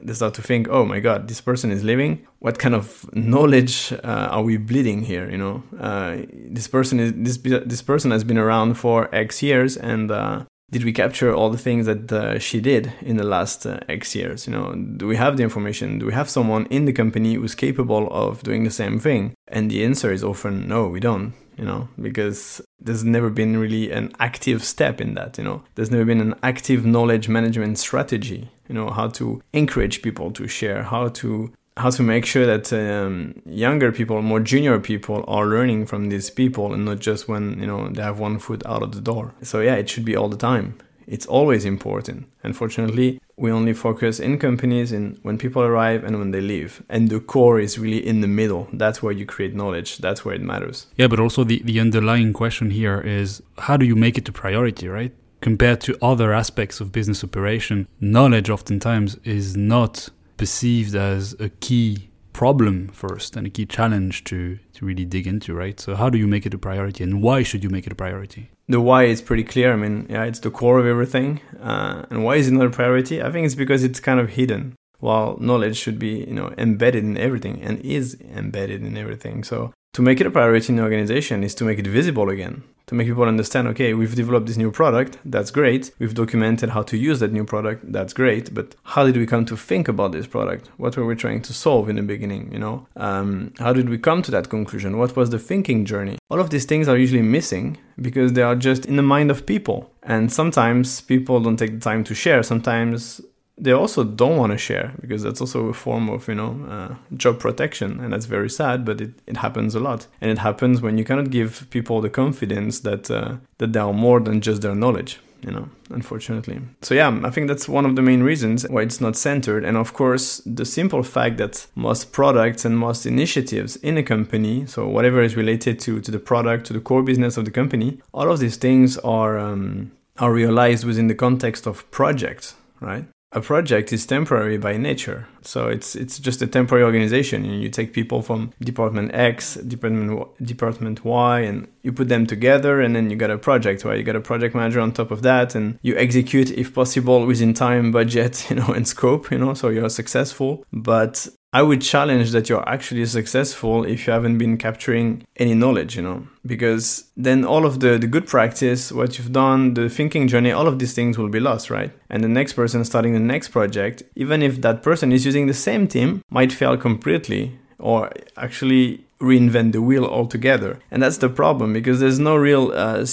they 0.00 0.12
start 0.12 0.34
to 0.34 0.42
think, 0.42 0.68
oh 0.68 0.84
my 0.84 1.00
God, 1.00 1.28
this 1.28 1.40
person 1.40 1.70
is 1.70 1.82
leaving. 1.82 2.26
What 2.40 2.58
kind 2.58 2.74
of 2.74 3.08
knowledge 3.14 3.92
uh, 3.92 4.28
are 4.30 4.42
we 4.42 4.56
bleeding 4.58 5.02
here? 5.02 5.30
You 5.30 5.38
know, 5.38 5.62
uh, 5.80 6.18
this 6.30 6.68
person 6.68 7.00
is 7.00 7.12
this 7.16 7.38
this 7.38 7.82
person 7.82 8.10
has 8.10 8.22
been 8.22 8.38
around 8.38 8.74
for 8.74 9.08
X 9.14 9.42
years, 9.42 9.76
and 9.76 10.10
uh, 10.10 10.44
did 10.70 10.84
we 10.84 10.92
capture 10.92 11.32
all 11.32 11.50
the 11.50 11.58
things 11.58 11.86
that 11.86 12.12
uh, 12.12 12.38
she 12.38 12.60
did 12.60 12.92
in 13.00 13.16
the 13.16 13.24
last 13.24 13.66
uh, 13.66 13.78
X 13.88 14.14
years? 14.14 14.46
You 14.46 14.52
know, 14.54 14.74
do 14.74 15.06
we 15.06 15.16
have 15.16 15.36
the 15.36 15.42
information? 15.42 15.98
Do 15.98 16.06
we 16.06 16.12
have 16.12 16.28
someone 16.28 16.66
in 16.66 16.84
the 16.84 16.92
company 16.92 17.34
who's 17.34 17.54
capable 17.54 18.08
of 18.10 18.42
doing 18.42 18.64
the 18.64 18.70
same 18.70 18.98
thing? 18.98 19.34
And 19.48 19.70
the 19.70 19.84
answer 19.84 20.10
is 20.10 20.24
often 20.24 20.68
no, 20.68 20.88
we 20.88 21.00
don't. 21.00 21.34
You 21.56 21.64
know, 21.64 21.88
because 22.02 22.60
there's 22.80 23.04
never 23.04 23.30
been 23.30 23.56
really 23.56 23.92
an 23.92 24.10
active 24.18 24.64
step 24.64 25.00
in 25.00 25.14
that. 25.14 25.38
You 25.38 25.44
know, 25.44 25.62
there's 25.76 25.92
never 25.92 26.04
been 26.04 26.20
an 26.20 26.34
active 26.42 26.84
knowledge 26.84 27.28
management 27.28 27.78
strategy. 27.78 28.50
You 28.68 28.74
know, 28.74 28.90
how 28.90 29.08
to 29.08 29.40
encourage 29.52 30.02
people 30.02 30.32
to 30.32 30.48
share, 30.48 30.82
how 30.82 31.08
to 31.08 31.52
how 31.76 31.90
to 31.90 32.02
make 32.02 32.24
sure 32.24 32.46
that 32.46 32.72
um, 32.72 33.34
younger 33.44 33.90
people, 33.90 34.22
more 34.22 34.40
junior 34.40 34.78
people, 34.78 35.24
are 35.26 35.46
learning 35.46 35.86
from 35.86 36.08
these 36.08 36.30
people, 36.30 36.72
and 36.72 36.84
not 36.84 37.00
just 37.00 37.28
when 37.28 37.58
you 37.60 37.66
know 37.66 37.88
they 37.88 38.02
have 38.02 38.18
one 38.18 38.38
foot 38.38 38.64
out 38.66 38.82
of 38.82 38.92
the 38.92 39.00
door. 39.00 39.34
So 39.42 39.60
yeah, 39.60 39.74
it 39.74 39.88
should 39.88 40.04
be 40.04 40.16
all 40.16 40.28
the 40.28 40.36
time. 40.36 40.78
It's 41.06 41.26
always 41.26 41.64
important. 41.64 42.26
Unfortunately, 42.42 43.20
we 43.36 43.50
only 43.50 43.74
focus 43.74 44.20
in 44.20 44.38
companies 44.38 44.90
in 44.92 45.18
when 45.22 45.36
people 45.36 45.62
arrive 45.62 46.02
and 46.04 46.18
when 46.18 46.30
they 46.30 46.40
leave, 46.40 46.82
and 46.88 47.08
the 47.08 47.20
core 47.20 47.58
is 47.58 47.78
really 47.78 48.06
in 48.06 48.20
the 48.20 48.28
middle. 48.28 48.68
That's 48.72 49.02
where 49.02 49.12
you 49.12 49.26
create 49.26 49.54
knowledge. 49.54 49.98
That's 49.98 50.24
where 50.24 50.34
it 50.34 50.42
matters. 50.42 50.86
Yeah, 50.96 51.08
but 51.08 51.20
also 51.20 51.44
the 51.44 51.60
the 51.64 51.80
underlying 51.80 52.32
question 52.32 52.70
here 52.70 53.00
is 53.00 53.42
how 53.58 53.76
do 53.76 53.84
you 53.84 53.96
make 53.96 54.16
it 54.16 54.28
a 54.28 54.32
priority, 54.32 54.88
right? 54.88 55.12
Compared 55.40 55.80
to 55.82 55.98
other 56.00 56.32
aspects 56.32 56.80
of 56.80 56.90
business 56.90 57.22
operation, 57.22 57.86
knowledge 58.00 58.48
oftentimes 58.48 59.18
is 59.24 59.54
not 59.56 60.08
perceived 60.36 60.94
as 60.94 61.34
a 61.38 61.48
key 61.48 62.10
problem 62.32 62.88
first 62.88 63.36
and 63.36 63.46
a 63.46 63.50
key 63.50 63.64
challenge 63.64 64.24
to, 64.24 64.58
to 64.74 64.84
really 64.84 65.04
dig 65.04 65.26
into, 65.26 65.54
right? 65.54 65.80
So, 65.80 65.94
how 65.94 66.10
do 66.10 66.18
you 66.18 66.26
make 66.26 66.44
it 66.44 66.52
a 66.52 66.58
priority 66.58 67.02
and 67.04 67.22
why 67.22 67.42
should 67.42 67.64
you 67.64 67.70
make 67.70 67.86
it 67.86 67.92
a 67.92 67.94
priority? 67.94 68.50
The 68.68 68.80
why 68.80 69.04
is 69.04 69.22
pretty 69.22 69.44
clear. 69.44 69.72
I 69.72 69.76
mean, 69.76 70.06
yeah, 70.10 70.24
it's 70.24 70.40
the 70.40 70.50
core 70.50 70.78
of 70.78 70.86
everything. 70.86 71.40
Uh, 71.60 72.04
and 72.10 72.24
why 72.24 72.36
is 72.36 72.48
it 72.48 72.52
not 72.52 72.66
a 72.66 72.70
priority? 72.70 73.22
I 73.22 73.30
think 73.30 73.46
it's 73.46 73.54
because 73.54 73.84
it's 73.84 74.00
kind 74.00 74.20
of 74.20 74.30
hidden. 74.30 74.74
While 74.98 75.36
knowledge 75.38 75.76
should 75.76 75.98
be, 75.98 76.24
you 76.28 76.34
know, 76.34 76.54
embedded 76.56 77.04
in 77.04 77.18
everything 77.18 77.62
and 77.62 77.78
is 77.80 78.16
embedded 78.34 78.82
in 78.82 78.96
everything. 78.96 79.44
So, 79.44 79.72
to 79.92 80.02
make 80.02 80.20
it 80.20 80.26
a 80.26 80.30
priority 80.30 80.72
in 80.72 80.76
the 80.76 80.82
organization 80.82 81.44
is 81.44 81.54
to 81.56 81.64
make 81.64 81.78
it 81.78 81.86
visible 81.86 82.28
again 82.28 82.64
to 82.86 82.94
make 82.94 83.06
people 83.06 83.24
understand 83.24 83.66
okay 83.68 83.94
we've 83.94 84.14
developed 84.14 84.46
this 84.46 84.56
new 84.56 84.70
product 84.70 85.18
that's 85.24 85.50
great. 85.50 85.92
We've 85.98 86.14
documented 86.14 86.70
how 86.70 86.82
to 86.82 86.96
use 86.96 87.20
that 87.20 87.32
new 87.32 87.44
product 87.44 87.92
that's 87.92 88.12
great. 88.12 88.54
But 88.54 88.74
how 88.82 89.04
did 89.04 89.16
we 89.16 89.26
come 89.26 89.44
to 89.46 89.56
think 89.56 89.88
about 89.88 90.12
this 90.12 90.26
product? 90.26 90.70
What 90.76 90.96
were 90.96 91.06
we 91.06 91.14
trying 91.14 91.42
to 91.42 91.52
solve 91.52 91.88
in 91.88 91.96
the 91.96 92.02
beginning 92.02 92.52
you 92.52 92.58
know? 92.58 92.86
Um, 92.96 93.52
how 93.58 93.72
did 93.72 93.88
we 93.88 93.98
come 93.98 94.22
to 94.22 94.30
that 94.32 94.48
conclusion? 94.48 94.98
What 94.98 95.16
was 95.16 95.30
the 95.30 95.38
thinking 95.38 95.84
journey? 95.84 96.18
All 96.30 96.40
of 96.40 96.50
these 96.50 96.64
things 96.64 96.88
are 96.88 96.96
usually 96.96 97.22
missing 97.22 97.78
because 98.00 98.32
they 98.32 98.42
are 98.42 98.56
just 98.56 98.86
in 98.86 98.96
the 98.96 99.02
mind 99.02 99.30
of 99.30 99.46
people. 99.46 99.90
And 100.02 100.32
sometimes 100.32 101.00
people 101.00 101.40
don't 101.40 101.56
take 101.56 101.74
the 101.74 101.80
time 101.80 102.04
to 102.04 102.14
share. 102.14 102.42
Sometimes 102.42 103.20
they 103.56 103.72
also 103.72 104.02
don't 104.02 104.36
want 104.36 104.52
to 104.52 104.58
share 104.58 104.94
because 105.00 105.22
that's 105.22 105.40
also 105.40 105.68
a 105.68 105.74
form 105.74 106.08
of 106.08 106.26
you 106.28 106.34
know 106.34 106.66
uh, 106.68 106.94
job 107.16 107.38
protection 107.38 108.00
and 108.00 108.12
that's 108.12 108.26
very 108.26 108.50
sad 108.50 108.84
but 108.84 109.00
it, 109.00 109.12
it 109.26 109.36
happens 109.36 109.74
a 109.74 109.80
lot. 109.80 110.06
And 110.20 110.30
it 110.30 110.38
happens 110.38 110.80
when 110.80 110.98
you 110.98 111.04
cannot 111.04 111.30
give 111.30 111.66
people 111.70 112.00
the 112.00 112.10
confidence 112.10 112.80
that 112.80 113.10
uh, 113.10 113.36
that 113.58 113.72
they 113.72 113.80
are 113.80 113.92
more 113.92 114.20
than 114.20 114.40
just 114.40 114.62
their 114.62 114.74
knowledge 114.74 115.20
you 115.42 115.52
know 115.52 115.68
unfortunately. 115.90 116.60
So 116.82 116.94
yeah 116.94 117.20
i 117.22 117.30
think 117.30 117.46
that's 117.48 117.68
one 117.68 117.86
of 117.86 117.94
the 117.94 118.02
main 118.02 118.22
reasons 118.22 118.66
why 118.68 118.82
it's 118.82 119.00
not 119.00 119.16
centered. 119.16 119.64
And 119.64 119.76
of 119.76 119.92
course 119.92 120.42
the 120.44 120.64
simple 120.64 121.02
fact 121.04 121.36
that 121.38 121.66
most 121.76 122.12
products 122.12 122.64
and 122.64 122.76
most 122.76 123.06
initiatives 123.06 123.76
in 123.76 123.96
a 123.98 124.02
company 124.02 124.66
so 124.66 124.88
whatever 124.88 125.22
is 125.22 125.36
related 125.36 125.78
to 125.80 126.00
to 126.00 126.10
the 126.10 126.18
product 126.18 126.66
to 126.66 126.72
the 126.72 126.80
core 126.80 127.04
business 127.04 127.36
of 127.36 127.44
the 127.44 127.52
company 127.52 127.98
all 128.12 128.32
of 128.32 128.40
these 128.40 128.56
things 128.56 128.98
are 128.98 129.38
um, 129.38 129.92
are 130.18 130.32
realized 130.32 130.84
within 130.84 131.06
the 131.06 131.14
context 131.14 131.66
of 131.66 131.88
projects 131.90 132.54
right 132.80 133.04
a 133.34 133.40
project 133.40 133.92
is 133.92 134.06
temporary 134.06 134.56
by 134.58 134.76
nature. 134.76 135.26
So 135.42 135.66
it's 135.68 135.96
it's 135.96 136.18
just 136.18 136.40
a 136.40 136.46
temporary 136.46 136.84
organization. 136.84 137.44
You 137.44 137.68
take 137.68 137.92
people 137.92 138.22
from 138.22 138.52
department 138.60 139.12
X, 139.12 139.56
department 139.56 140.28
department 140.42 141.04
Y, 141.04 141.40
and 141.40 141.68
you 141.82 141.92
put 141.92 142.08
them 142.08 142.26
together, 142.26 142.80
and 142.80 142.94
then 142.94 143.10
you 143.10 143.16
got 143.16 143.30
a 143.30 143.38
project 143.38 143.84
where 143.84 143.96
you 143.96 144.04
got 144.04 144.16
a 144.16 144.20
project 144.20 144.54
manager 144.54 144.80
on 144.80 144.92
top 144.92 145.10
of 145.10 145.22
that, 145.22 145.54
and 145.54 145.78
you 145.82 145.96
execute 145.96 146.50
if 146.52 146.72
possible 146.72 147.26
within 147.26 147.52
time, 147.52 147.90
budget, 147.90 148.46
you 148.50 148.56
know, 148.56 148.68
and 148.68 148.86
scope. 148.86 149.30
You 149.30 149.38
know, 149.38 149.54
so 149.54 149.68
you're 149.68 149.90
successful. 149.90 150.64
But 150.72 151.28
I 151.54 151.62
would 151.62 151.82
challenge 151.82 152.32
that 152.32 152.48
you're 152.48 152.68
actually 152.68 153.06
successful 153.06 153.84
if 153.84 154.08
you 154.08 154.12
haven't 154.12 154.38
been 154.38 154.58
capturing 154.58 155.24
any 155.36 155.54
knowledge, 155.54 155.94
you 155.94 156.02
know, 156.02 156.26
because 156.44 157.04
then 157.16 157.44
all 157.44 157.64
of 157.64 157.78
the, 157.78 157.96
the 157.96 158.08
good 158.08 158.26
practice, 158.26 158.90
what 158.90 159.16
you've 159.16 159.30
done, 159.30 159.74
the 159.74 159.88
thinking 159.88 160.26
journey, 160.26 160.50
all 160.50 160.66
of 160.66 160.80
these 160.80 160.94
things 160.94 161.16
will 161.16 161.28
be 161.28 161.38
lost, 161.38 161.70
right? 161.70 161.92
And 162.10 162.24
the 162.24 162.28
next 162.28 162.54
person 162.54 162.84
starting 162.84 163.12
the 163.12 163.20
next 163.20 163.50
project, 163.50 164.02
even 164.16 164.42
if 164.42 164.62
that 164.62 164.82
person 164.82 165.12
is 165.12 165.24
using 165.24 165.46
the 165.46 165.54
same 165.54 165.86
team, 165.86 166.22
might 166.28 166.52
fail 166.52 166.76
completely 166.76 167.56
or 167.78 168.10
actually 168.36 169.04
reinvent 169.24 169.72
the 169.72 169.82
wheel 169.82 170.04
altogether. 170.04 170.78
And 170.90 171.02
that's 171.02 171.18
the 171.18 171.28
problem 171.28 171.72
because 171.72 172.00
there's 172.00 172.18
no 172.18 172.36
real, 172.36 172.72
uh, 172.72 173.06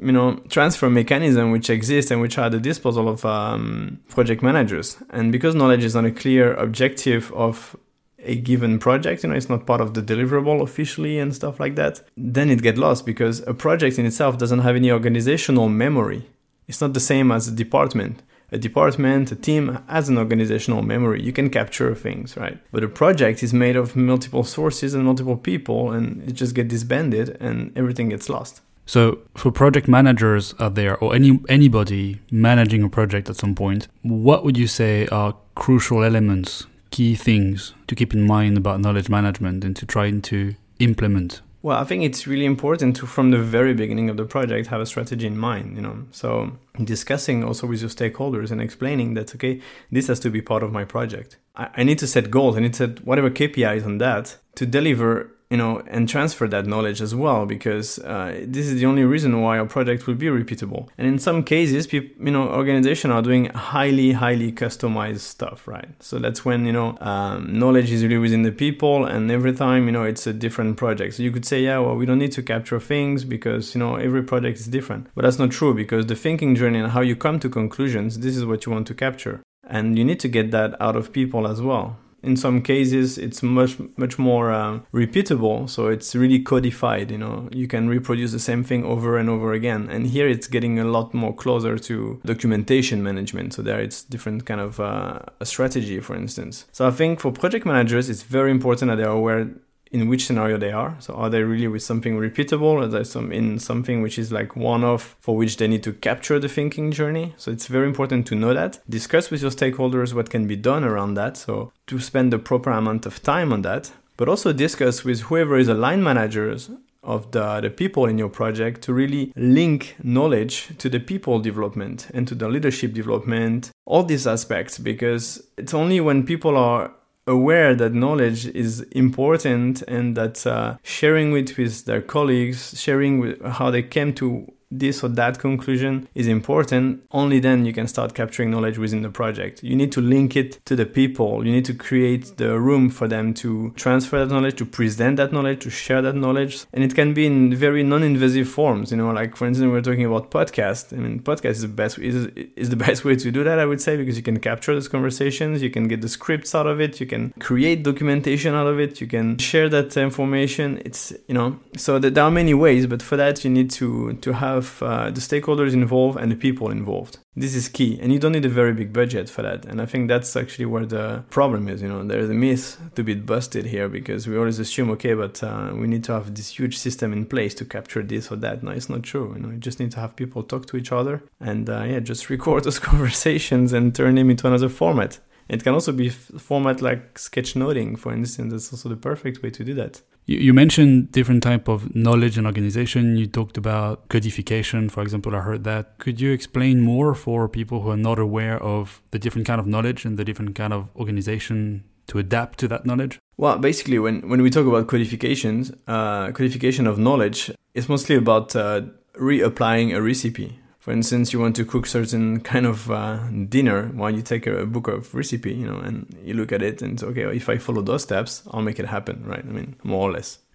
you 0.00 0.12
know, 0.12 0.36
transfer 0.48 0.90
mechanism 0.90 1.50
which 1.50 1.70
exists 1.70 2.10
and 2.10 2.20
which 2.20 2.36
are 2.38 2.46
at 2.46 2.52
the 2.52 2.60
disposal 2.60 3.08
of 3.08 3.24
um, 3.24 4.00
project 4.08 4.42
managers. 4.42 4.96
And 5.10 5.32
because 5.32 5.54
knowledge 5.54 5.84
is 5.84 5.94
not 5.94 6.04
a 6.04 6.10
clear 6.10 6.54
objective 6.54 7.32
of 7.32 7.76
a 8.18 8.36
given 8.36 8.78
project, 8.78 9.22
you 9.22 9.28
know, 9.28 9.36
it's 9.36 9.48
not 9.48 9.66
part 9.66 9.80
of 9.80 9.94
the 9.94 10.02
deliverable 10.02 10.62
officially 10.62 11.18
and 11.18 11.34
stuff 11.34 11.60
like 11.60 11.74
that, 11.76 12.00
then 12.16 12.50
it 12.50 12.62
get 12.62 12.78
lost 12.78 13.06
because 13.06 13.40
a 13.46 13.54
project 13.54 13.98
in 13.98 14.06
itself 14.06 14.38
doesn't 14.38 14.60
have 14.60 14.76
any 14.76 14.90
organizational 14.90 15.68
memory. 15.68 16.26
It's 16.66 16.80
not 16.80 16.94
the 16.94 17.00
same 17.00 17.30
as 17.30 17.46
a 17.46 17.52
department 17.52 18.22
a 18.52 18.58
department, 18.58 19.32
a 19.32 19.36
team 19.36 19.78
has 19.88 20.08
an 20.08 20.18
organizational 20.18 20.82
memory. 20.82 21.22
You 21.22 21.32
can 21.32 21.50
capture 21.50 21.94
things, 21.94 22.36
right? 22.36 22.58
But 22.72 22.84
a 22.84 22.88
project 22.88 23.42
is 23.42 23.52
made 23.52 23.76
of 23.76 23.96
multiple 23.96 24.44
sources 24.44 24.94
and 24.94 25.04
multiple 25.04 25.36
people, 25.36 25.92
and 25.92 26.22
it 26.28 26.32
just 26.32 26.54
gets 26.54 26.68
disbanded 26.68 27.36
and 27.40 27.76
everything 27.76 28.10
gets 28.10 28.28
lost. 28.28 28.60
So, 28.86 29.20
for 29.34 29.50
project 29.50 29.88
managers 29.88 30.54
out 30.60 30.74
there, 30.74 30.98
or 30.98 31.14
any 31.14 31.40
anybody 31.48 32.20
managing 32.30 32.82
a 32.82 32.88
project 32.90 33.30
at 33.30 33.36
some 33.36 33.54
point, 33.54 33.88
what 34.02 34.44
would 34.44 34.58
you 34.58 34.66
say 34.66 35.06
are 35.06 35.34
crucial 35.54 36.04
elements, 36.04 36.66
key 36.90 37.14
things 37.14 37.72
to 37.86 37.94
keep 37.94 38.12
in 38.12 38.26
mind 38.26 38.58
about 38.58 38.80
knowledge 38.80 39.08
management 39.08 39.64
and 39.64 39.74
to 39.76 39.86
try 39.86 40.10
to 40.10 40.54
implement? 40.80 41.40
Well, 41.64 41.78
I 41.78 41.84
think 41.84 42.04
it's 42.04 42.26
really 42.26 42.44
important 42.44 42.94
to, 42.96 43.06
from 43.06 43.30
the 43.30 43.38
very 43.38 43.72
beginning 43.72 44.10
of 44.10 44.18
the 44.18 44.26
project, 44.26 44.66
have 44.66 44.82
a 44.82 44.84
strategy 44.84 45.26
in 45.26 45.38
mind. 45.38 45.76
You 45.76 45.80
know, 45.80 46.04
so 46.10 46.58
discussing 46.84 47.42
also 47.42 47.66
with 47.66 47.80
your 47.80 47.88
stakeholders 47.88 48.50
and 48.50 48.60
explaining 48.60 49.14
that 49.14 49.34
okay, 49.34 49.62
this 49.90 50.08
has 50.08 50.20
to 50.20 50.30
be 50.30 50.42
part 50.42 50.62
of 50.62 50.72
my 50.72 50.84
project. 50.84 51.38
I, 51.56 51.70
I 51.76 51.82
need 51.82 51.98
to 52.00 52.06
set 52.06 52.30
goals. 52.30 52.58
I 52.58 52.60
need 52.60 52.74
to 52.74 52.88
set 52.88 53.06
whatever 53.06 53.30
KPIs 53.30 53.86
on 53.86 53.96
that 53.96 54.36
to 54.56 54.66
deliver 54.66 55.33
you 55.54 55.58
know, 55.58 55.80
and 55.86 56.08
transfer 56.08 56.48
that 56.48 56.66
knowledge 56.66 57.00
as 57.00 57.14
well, 57.14 57.46
because 57.46 58.00
uh, 58.00 58.44
this 58.44 58.66
is 58.66 58.80
the 58.80 58.86
only 58.86 59.04
reason 59.04 59.40
why 59.40 59.56
a 59.56 59.64
project 59.64 60.04
will 60.08 60.16
be 60.16 60.26
repeatable. 60.26 60.88
And 60.98 61.06
in 61.06 61.20
some 61.20 61.44
cases, 61.44 61.92
you 61.92 62.10
know, 62.18 62.48
organizations 62.48 63.12
are 63.12 63.22
doing 63.22 63.44
highly, 63.50 64.10
highly 64.10 64.50
customized 64.50 65.20
stuff, 65.20 65.68
right? 65.68 65.90
So 66.00 66.18
that's 66.18 66.44
when 66.44 66.66
you 66.66 66.72
know 66.72 66.98
um, 67.00 67.56
knowledge 67.56 67.92
is 67.92 68.02
really 68.02 68.18
within 68.18 68.42
the 68.42 68.50
people, 68.50 69.04
and 69.04 69.30
every 69.30 69.52
time 69.52 69.86
you 69.86 69.92
know 69.92 70.02
it's 70.02 70.26
a 70.26 70.32
different 70.32 70.76
project. 70.76 71.14
So 71.14 71.22
you 71.22 71.30
could 71.30 71.46
say, 71.46 71.62
yeah, 71.62 71.78
well, 71.78 71.94
we 71.94 72.04
don't 72.04 72.18
need 72.18 72.32
to 72.32 72.42
capture 72.42 72.80
things 72.80 73.24
because 73.24 73.76
you 73.76 73.78
know 73.78 73.94
every 73.94 74.24
project 74.24 74.58
is 74.58 74.66
different, 74.66 75.06
but 75.14 75.22
that's 75.22 75.38
not 75.38 75.52
true 75.52 75.72
because 75.72 76.06
the 76.06 76.16
thinking 76.16 76.56
journey 76.56 76.80
and 76.80 76.90
how 76.90 77.02
you 77.10 77.14
come 77.14 77.38
to 77.38 77.48
conclusions, 77.48 78.18
this 78.18 78.36
is 78.36 78.44
what 78.44 78.66
you 78.66 78.72
want 78.72 78.88
to 78.88 78.94
capture, 79.06 79.40
and 79.76 79.96
you 79.96 80.04
need 80.04 80.18
to 80.18 80.28
get 80.28 80.50
that 80.50 80.74
out 80.80 80.96
of 80.96 81.12
people 81.12 81.46
as 81.46 81.62
well 81.62 81.96
in 82.24 82.36
some 82.36 82.62
cases 82.62 83.18
it's 83.18 83.42
much 83.42 83.76
much 83.96 84.18
more 84.18 84.52
uh, 84.52 84.80
repeatable. 84.92 85.68
So 85.68 85.88
it's 85.88 86.14
really 86.14 86.40
codified 86.40 87.10
you 87.10 87.18
know. 87.18 87.48
You 87.52 87.68
can 87.68 87.88
reproduce 87.88 88.32
the 88.32 88.38
same 88.38 88.64
thing 88.64 88.84
over 88.84 89.18
and 89.18 89.28
over 89.28 89.52
again. 89.52 89.88
And 89.90 90.06
here 90.06 90.28
it's 90.28 90.46
getting 90.46 90.78
a 90.78 90.84
lot 90.84 91.14
more 91.14 91.34
closer 91.34 91.78
to 91.78 92.20
documentation 92.24 93.02
management. 93.02 93.54
So 93.54 93.62
there 93.62 93.80
it's 93.80 94.02
different 94.02 94.46
kind 94.46 94.60
of 94.60 94.80
uh, 94.80 95.20
a 95.40 95.46
strategy 95.46 96.00
for 96.00 96.16
instance. 96.16 96.66
So 96.72 96.86
i 96.86 96.90
think 96.90 97.20
for 97.20 97.32
project 97.32 97.66
managers 97.66 98.08
it's 98.08 98.22
very 98.22 98.50
important 98.50 98.90
that 98.90 98.96
they're 98.96 99.08
aware 99.08 99.48
in 99.94 100.08
which 100.08 100.26
scenario 100.26 100.58
they 100.58 100.72
are. 100.72 100.96
So 100.98 101.14
are 101.14 101.30
they 101.30 101.44
really 101.44 101.68
with 101.68 101.84
something 101.84 102.18
repeatable? 102.18 102.82
Are 102.82 102.88
they 102.88 103.04
some 103.04 103.30
in 103.30 103.60
something 103.60 104.02
which 104.02 104.18
is 104.18 104.32
like 104.32 104.56
one 104.56 104.82
off 104.82 105.14
for 105.20 105.36
which 105.36 105.56
they 105.56 105.68
need 105.68 105.84
to 105.84 105.92
capture 105.92 106.40
the 106.40 106.48
thinking 106.48 106.90
journey? 106.90 107.32
So 107.36 107.52
it's 107.52 107.68
very 107.68 107.86
important 107.86 108.26
to 108.26 108.34
know 108.34 108.52
that. 108.52 108.80
Discuss 108.88 109.30
with 109.30 109.40
your 109.42 109.52
stakeholders 109.52 110.12
what 110.12 110.30
can 110.30 110.48
be 110.48 110.56
done 110.56 110.82
around 110.82 111.14
that. 111.14 111.36
So 111.36 111.72
to 111.86 112.00
spend 112.00 112.32
the 112.32 112.40
proper 112.40 112.72
amount 112.72 113.06
of 113.06 113.22
time 113.22 113.52
on 113.52 113.62
that, 113.62 113.92
but 114.16 114.28
also 114.28 114.52
discuss 114.52 115.04
with 115.04 115.20
whoever 115.20 115.56
is 115.56 115.68
a 115.68 115.74
line 115.74 116.02
managers 116.02 116.70
of 117.04 117.30
the, 117.30 117.60
the 117.60 117.70
people 117.70 118.06
in 118.06 118.18
your 118.18 118.30
project 118.30 118.80
to 118.82 118.92
really 118.92 119.32
link 119.36 119.94
knowledge 120.02 120.76
to 120.78 120.88
the 120.88 120.98
people 120.98 121.38
development 121.38 122.08
and 122.14 122.26
to 122.26 122.34
the 122.34 122.48
leadership 122.48 122.94
development, 122.94 123.70
all 123.84 124.02
these 124.02 124.26
aspects, 124.26 124.78
because 124.78 125.46
it's 125.56 125.74
only 125.74 126.00
when 126.00 126.24
people 126.24 126.56
are 126.56 126.90
aware 127.26 127.74
that 127.74 127.94
knowledge 127.94 128.46
is 128.46 128.80
important 128.92 129.82
and 129.82 130.16
that 130.16 130.46
uh, 130.46 130.76
sharing 130.82 131.36
it 131.36 131.56
with 131.56 131.84
their 131.86 132.02
colleagues, 132.02 132.78
sharing 132.80 133.40
how 133.44 133.70
they 133.70 133.82
came 133.82 134.12
to 134.14 134.46
this 134.78 135.02
or 135.02 135.08
that 135.08 135.38
conclusion 135.38 136.08
is 136.14 136.26
important, 136.26 137.02
only 137.10 137.40
then 137.40 137.64
you 137.64 137.72
can 137.72 137.86
start 137.86 138.14
capturing 138.14 138.50
knowledge 138.50 138.78
within 138.78 139.02
the 139.02 139.10
project. 139.10 139.62
You 139.62 139.76
need 139.76 139.92
to 139.92 140.00
link 140.00 140.36
it 140.36 140.64
to 140.66 140.76
the 140.76 140.86
people. 140.86 141.44
You 141.46 141.52
need 141.52 141.64
to 141.66 141.74
create 141.74 142.36
the 142.36 142.58
room 142.58 142.90
for 142.90 143.08
them 143.08 143.34
to 143.34 143.72
transfer 143.76 144.18
that 144.24 144.32
knowledge, 144.32 144.56
to 144.56 144.66
present 144.66 145.16
that 145.16 145.32
knowledge, 145.32 145.60
to 145.60 145.70
share 145.70 146.02
that 146.02 146.16
knowledge. 146.16 146.64
And 146.72 146.84
it 146.84 146.94
can 146.94 147.14
be 147.14 147.26
in 147.26 147.54
very 147.54 147.82
non-invasive 147.82 148.48
forms. 148.48 148.90
You 148.90 148.96
know, 148.96 149.10
like 149.10 149.36
for 149.36 149.46
instance, 149.46 149.70
we're 149.70 149.80
talking 149.80 150.04
about 150.04 150.30
podcast. 150.30 150.92
I 150.92 150.96
mean, 150.96 151.20
podcast 151.20 151.56
is 151.58 151.62
the 151.62 151.68
best 151.68 151.98
is 151.98 152.26
is 152.56 152.70
the 152.70 152.76
best 152.86 153.04
way 153.04 153.16
to 153.16 153.30
do 153.30 153.44
that. 153.44 153.58
I 153.58 153.66
would 153.66 153.80
say 153.80 153.96
because 153.96 154.16
you 154.16 154.22
can 154.22 154.40
capture 154.40 154.74
those 154.74 154.88
conversations, 154.88 155.62
you 155.62 155.70
can 155.70 155.88
get 155.88 156.00
the 156.00 156.08
scripts 156.08 156.54
out 156.54 156.66
of 156.66 156.80
it, 156.80 157.00
you 157.00 157.06
can 157.06 157.32
create 157.40 157.82
documentation 157.82 158.54
out 158.54 158.66
of 158.66 158.78
it, 158.78 159.00
you 159.00 159.06
can 159.06 159.38
share 159.38 159.68
that 159.68 159.96
information. 159.96 160.80
It's 160.84 161.12
you 161.28 161.34
know, 161.34 161.58
so 161.76 161.98
there 161.98 162.24
are 162.24 162.30
many 162.30 162.54
ways, 162.54 162.86
but 162.86 163.02
for 163.02 163.16
that 163.16 163.44
you 163.44 163.50
need 163.50 163.70
to 163.72 164.14
to 164.14 164.32
have 164.32 164.63
have 164.64 164.82
uh, 164.82 165.10
the 165.10 165.20
stakeholders 165.20 165.72
involved 165.72 166.18
and 166.18 166.30
the 166.30 166.36
people 166.36 166.70
involved. 166.70 167.18
This 167.36 167.54
is 167.54 167.68
key, 167.68 167.98
and 168.00 168.12
you 168.12 168.18
don't 168.18 168.32
need 168.32 168.44
a 168.44 168.48
very 168.48 168.72
big 168.72 168.92
budget 168.92 169.28
for 169.28 169.42
that. 169.42 169.64
And 169.64 169.80
I 169.80 169.86
think 169.86 170.08
that's 170.08 170.36
actually 170.36 170.66
where 170.66 170.86
the 170.86 171.24
problem 171.30 171.68
is. 171.68 171.82
You 171.82 171.88
know, 171.88 172.04
there's 172.04 172.30
a 172.30 172.34
myth 172.34 172.80
to 172.94 173.02
be 173.02 173.14
busted 173.14 173.66
here 173.66 173.88
because 173.88 174.28
we 174.28 174.36
always 174.36 174.58
assume, 174.58 174.90
okay, 174.92 175.14
but 175.14 175.42
uh, 175.42 175.72
we 175.74 175.86
need 175.86 176.04
to 176.04 176.12
have 176.12 176.34
this 176.34 176.58
huge 176.58 176.78
system 176.78 177.12
in 177.12 177.26
place 177.26 177.54
to 177.54 177.64
capture 177.64 178.02
this 178.02 178.30
or 178.30 178.36
that. 178.36 178.62
No, 178.62 178.70
it's 178.70 178.88
not 178.88 179.02
true. 179.02 179.32
You 179.34 179.42
know, 179.42 179.50
you 179.50 179.58
just 179.58 179.80
need 179.80 179.90
to 179.92 180.00
have 180.00 180.16
people 180.16 180.42
talk 180.42 180.66
to 180.66 180.76
each 180.76 180.92
other 180.92 181.22
and 181.40 181.68
uh, 181.68 181.82
yeah, 181.82 182.00
just 182.00 182.30
record 182.34 182.64
those 182.64 182.78
conversations 182.78 183.72
and 183.72 183.94
turn 183.94 184.14
them 184.14 184.30
into 184.30 184.46
another 184.46 184.68
format. 184.68 185.18
It 185.48 185.62
can 185.62 185.74
also 185.74 185.92
be 185.92 186.08
format 186.08 186.80
like 186.80 187.14
sketchnoting, 187.16 187.98
for 187.98 188.12
instance. 188.12 188.52
That's 188.52 188.72
also 188.72 188.88
the 188.88 188.96
perfect 188.96 189.42
way 189.42 189.50
to 189.50 189.64
do 189.64 189.74
that. 189.74 190.00
You, 190.26 190.54
mentioned 190.54 191.12
different 191.12 191.42
type 191.42 191.68
of 191.68 191.94
knowledge 191.94 192.38
and 192.38 192.46
organization. 192.46 193.16
You 193.16 193.26
talked 193.26 193.58
about 193.58 194.08
codification, 194.08 194.88
for 194.88 195.02
example. 195.02 195.36
I 195.36 195.40
heard 195.40 195.64
that. 195.64 195.98
Could 195.98 196.18
you 196.18 196.32
explain 196.32 196.80
more 196.80 197.14
for 197.14 197.46
people 197.46 197.82
who 197.82 197.90
are 197.90 197.96
not 197.96 198.18
aware 198.18 198.62
of 198.62 199.02
the 199.10 199.18
different 199.18 199.46
kind 199.46 199.60
of 199.60 199.66
knowledge 199.66 200.06
and 200.06 200.16
the 200.16 200.24
different 200.24 200.54
kind 200.54 200.72
of 200.72 200.90
organization 200.96 201.84
to 202.06 202.18
adapt 202.18 202.58
to 202.60 202.68
that 202.68 202.86
knowledge? 202.86 203.18
Well, 203.36 203.58
basically, 203.58 203.98
when, 203.98 204.26
when 204.28 204.40
we 204.40 204.48
talk 204.48 204.66
about 204.66 204.86
codifications, 204.86 205.72
uh, 205.86 206.30
codification 206.32 206.86
of 206.86 206.98
knowledge, 206.98 207.50
it's 207.74 207.88
mostly 207.88 208.16
about 208.16 208.56
uh, 208.56 208.82
reapplying 209.16 209.94
a 209.94 210.00
recipe 210.00 210.58
for 210.84 210.92
instance, 210.92 211.32
you 211.32 211.40
want 211.40 211.56
to 211.56 211.64
cook 211.64 211.86
certain 211.86 212.40
kind 212.40 212.66
of 212.66 212.90
uh, 212.90 213.18
dinner, 213.48 213.86
while 213.94 214.10
you 214.10 214.20
take 214.20 214.46
a, 214.46 214.66
book 214.66 214.86
of 214.86 215.14
recipe, 215.14 215.54
you 215.54 215.66
know, 215.66 215.78
and 215.78 216.14
you 216.22 216.34
look 216.34 216.52
at 216.52 216.60
it 216.60 216.82
and 216.82 217.02
okay, 217.02 217.22
if 217.34 217.48
I 217.48 217.56
follow 217.56 217.80
those 217.80 218.02
steps, 218.02 218.42
I'll 218.50 218.60
make 218.60 218.78
it 218.78 218.84
happen, 218.84 219.24
right? 219.24 219.42
I 219.42 219.50
mean, 219.50 219.76
more 219.82 220.10
or 220.10 220.12
less. 220.12 220.40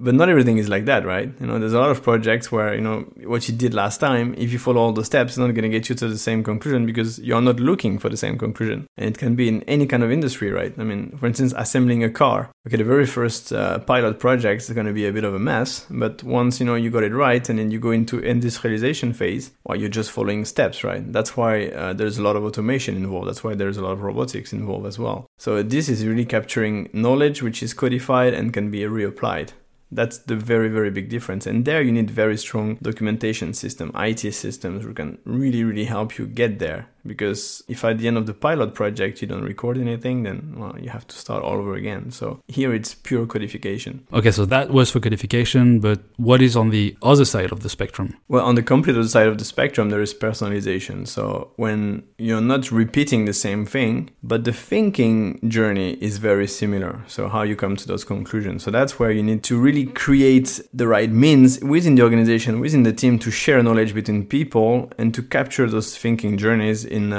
but 0.00 0.14
not 0.14 0.28
everything 0.28 0.58
is 0.58 0.68
like 0.68 0.84
that, 0.86 1.04
right? 1.04 1.30
You 1.40 1.46
know, 1.46 1.58
there's 1.58 1.72
a 1.72 1.78
lot 1.78 1.90
of 1.90 2.02
projects 2.02 2.50
where, 2.52 2.74
you 2.74 2.80
know, 2.80 3.00
what 3.24 3.48
you 3.48 3.54
did 3.54 3.74
last 3.74 3.98
time, 3.98 4.34
if 4.38 4.52
you 4.52 4.58
follow 4.58 4.80
all 4.80 4.92
the 4.92 5.04
steps, 5.04 5.32
it's 5.32 5.38
not 5.38 5.48
going 5.48 5.62
to 5.62 5.68
get 5.68 5.88
you 5.88 5.94
to 5.94 6.08
the 6.08 6.18
same 6.18 6.42
conclusion 6.44 6.86
because 6.86 7.18
you're 7.18 7.40
not 7.40 7.60
looking 7.60 7.98
for 7.98 8.08
the 8.08 8.16
same 8.16 8.38
conclusion. 8.38 8.86
And 8.96 9.10
it 9.10 9.18
can 9.18 9.34
be 9.34 9.48
in 9.48 9.62
any 9.64 9.86
kind 9.86 10.02
of 10.02 10.10
industry, 10.10 10.50
right? 10.50 10.74
I 10.78 10.84
mean, 10.84 11.16
for 11.18 11.26
instance, 11.26 11.52
assembling 11.56 12.04
a 12.04 12.10
car. 12.10 12.50
Okay, 12.66 12.76
the 12.76 12.84
very 12.84 13.06
first 13.06 13.52
uh, 13.52 13.78
pilot 13.80 14.18
project 14.18 14.62
is 14.62 14.70
going 14.70 14.86
to 14.86 14.92
be 14.92 15.06
a 15.06 15.12
bit 15.12 15.24
of 15.24 15.34
a 15.34 15.38
mess, 15.38 15.86
but 15.90 16.22
once, 16.22 16.60
you 16.60 16.66
know, 16.66 16.74
you 16.74 16.90
got 16.90 17.02
it 17.02 17.12
right 17.12 17.48
and 17.48 17.58
then 17.58 17.70
you 17.70 17.78
go 17.78 17.90
into 17.90 18.18
industrialization 18.18 19.12
phase, 19.12 19.52
well, 19.64 19.78
you're 19.78 19.88
just 19.88 20.10
following 20.10 20.44
steps, 20.44 20.84
right? 20.84 21.12
That's 21.12 21.36
why 21.36 21.68
uh, 21.68 21.92
there's 21.92 22.18
a 22.18 22.22
lot 22.22 22.36
of 22.36 22.44
automation 22.44 22.96
involved. 22.96 23.28
That's 23.28 23.42
why 23.42 23.54
there's 23.54 23.78
a 23.78 23.82
lot 23.82 23.92
of 23.92 24.02
robotics 24.02 24.52
involved 24.52 24.86
as 24.86 24.98
well. 24.98 25.26
So 25.38 25.62
this 25.62 25.88
is 25.88 26.06
really 26.06 26.26
capturing 26.26 26.90
knowledge 26.92 27.42
which 27.42 27.62
is 27.62 27.74
codified 27.74 28.34
and 28.34 28.52
can 28.52 28.70
be 28.70 28.80
reapplied. 28.80 29.52
That's 29.90 30.18
the 30.18 30.36
very, 30.36 30.68
very 30.68 30.90
big 30.90 31.08
difference. 31.08 31.46
And 31.46 31.64
there 31.64 31.82
you 31.82 31.92
need 31.92 32.10
very 32.10 32.36
strong 32.36 32.76
documentation 32.82 33.54
system, 33.54 33.90
IT 33.94 34.32
systems 34.34 34.84
who 34.84 34.92
can 34.92 35.18
really, 35.24 35.64
really 35.64 35.84
help 35.84 36.18
you 36.18 36.26
get 36.26 36.58
there. 36.58 36.88
Because 37.06 37.62
if 37.68 37.84
at 37.84 37.98
the 37.98 38.08
end 38.08 38.16
of 38.16 38.26
the 38.26 38.34
pilot 38.34 38.74
project 38.74 39.20
you 39.22 39.28
don't 39.28 39.42
record 39.42 39.78
anything 39.78 40.22
then 40.22 40.54
well, 40.56 40.76
you 40.80 40.90
have 40.90 41.06
to 41.06 41.16
start 41.16 41.42
all 41.42 41.58
over 41.58 41.74
again. 41.74 42.10
So 42.10 42.40
here 42.48 42.74
it's 42.74 42.94
pure 42.94 43.26
codification. 43.26 44.06
Okay, 44.12 44.30
so 44.30 44.44
that 44.46 44.70
was 44.70 44.90
for 44.90 45.00
codification, 45.00 45.80
but 45.80 46.00
what 46.16 46.42
is 46.42 46.56
on 46.56 46.70
the 46.70 46.96
other 47.02 47.24
side 47.24 47.52
of 47.52 47.62
the 47.62 47.68
spectrum? 47.68 48.16
well 48.28 48.44
on 48.44 48.54
the 48.54 48.62
complete 48.62 48.96
other 48.96 49.08
side 49.08 49.26
of 49.26 49.38
the 49.38 49.44
spectrum 49.44 49.90
there 49.90 50.02
is 50.02 50.14
personalization. 50.14 51.06
So 51.06 51.52
when 51.56 52.04
you're 52.18 52.40
not 52.40 52.70
repeating 52.70 53.24
the 53.24 53.32
same 53.32 53.66
thing 53.66 54.10
but 54.22 54.44
the 54.44 54.52
thinking 54.52 55.40
journey 55.48 55.92
is 56.00 56.18
very 56.18 56.46
similar. 56.46 57.02
So 57.06 57.28
how 57.28 57.42
you 57.42 57.56
come 57.56 57.76
to 57.76 57.86
those 57.86 58.04
conclusions. 58.04 58.62
So 58.62 58.70
that's 58.70 58.98
where 58.98 59.10
you 59.10 59.22
need 59.22 59.42
to 59.44 59.58
really 59.58 59.86
create 59.86 60.60
the 60.72 60.86
right 60.86 61.10
means 61.10 61.60
within 61.60 61.94
the 61.94 62.02
organization 62.02 62.60
within 62.60 62.82
the 62.82 62.92
team 62.92 63.18
to 63.18 63.30
share 63.30 63.62
knowledge 63.62 63.94
between 63.94 64.26
people 64.26 64.90
and 64.98 65.14
to 65.14 65.22
capture 65.22 65.68
those 65.68 65.96
thinking 65.96 66.36
journeys 66.36 66.84
in 66.88 67.10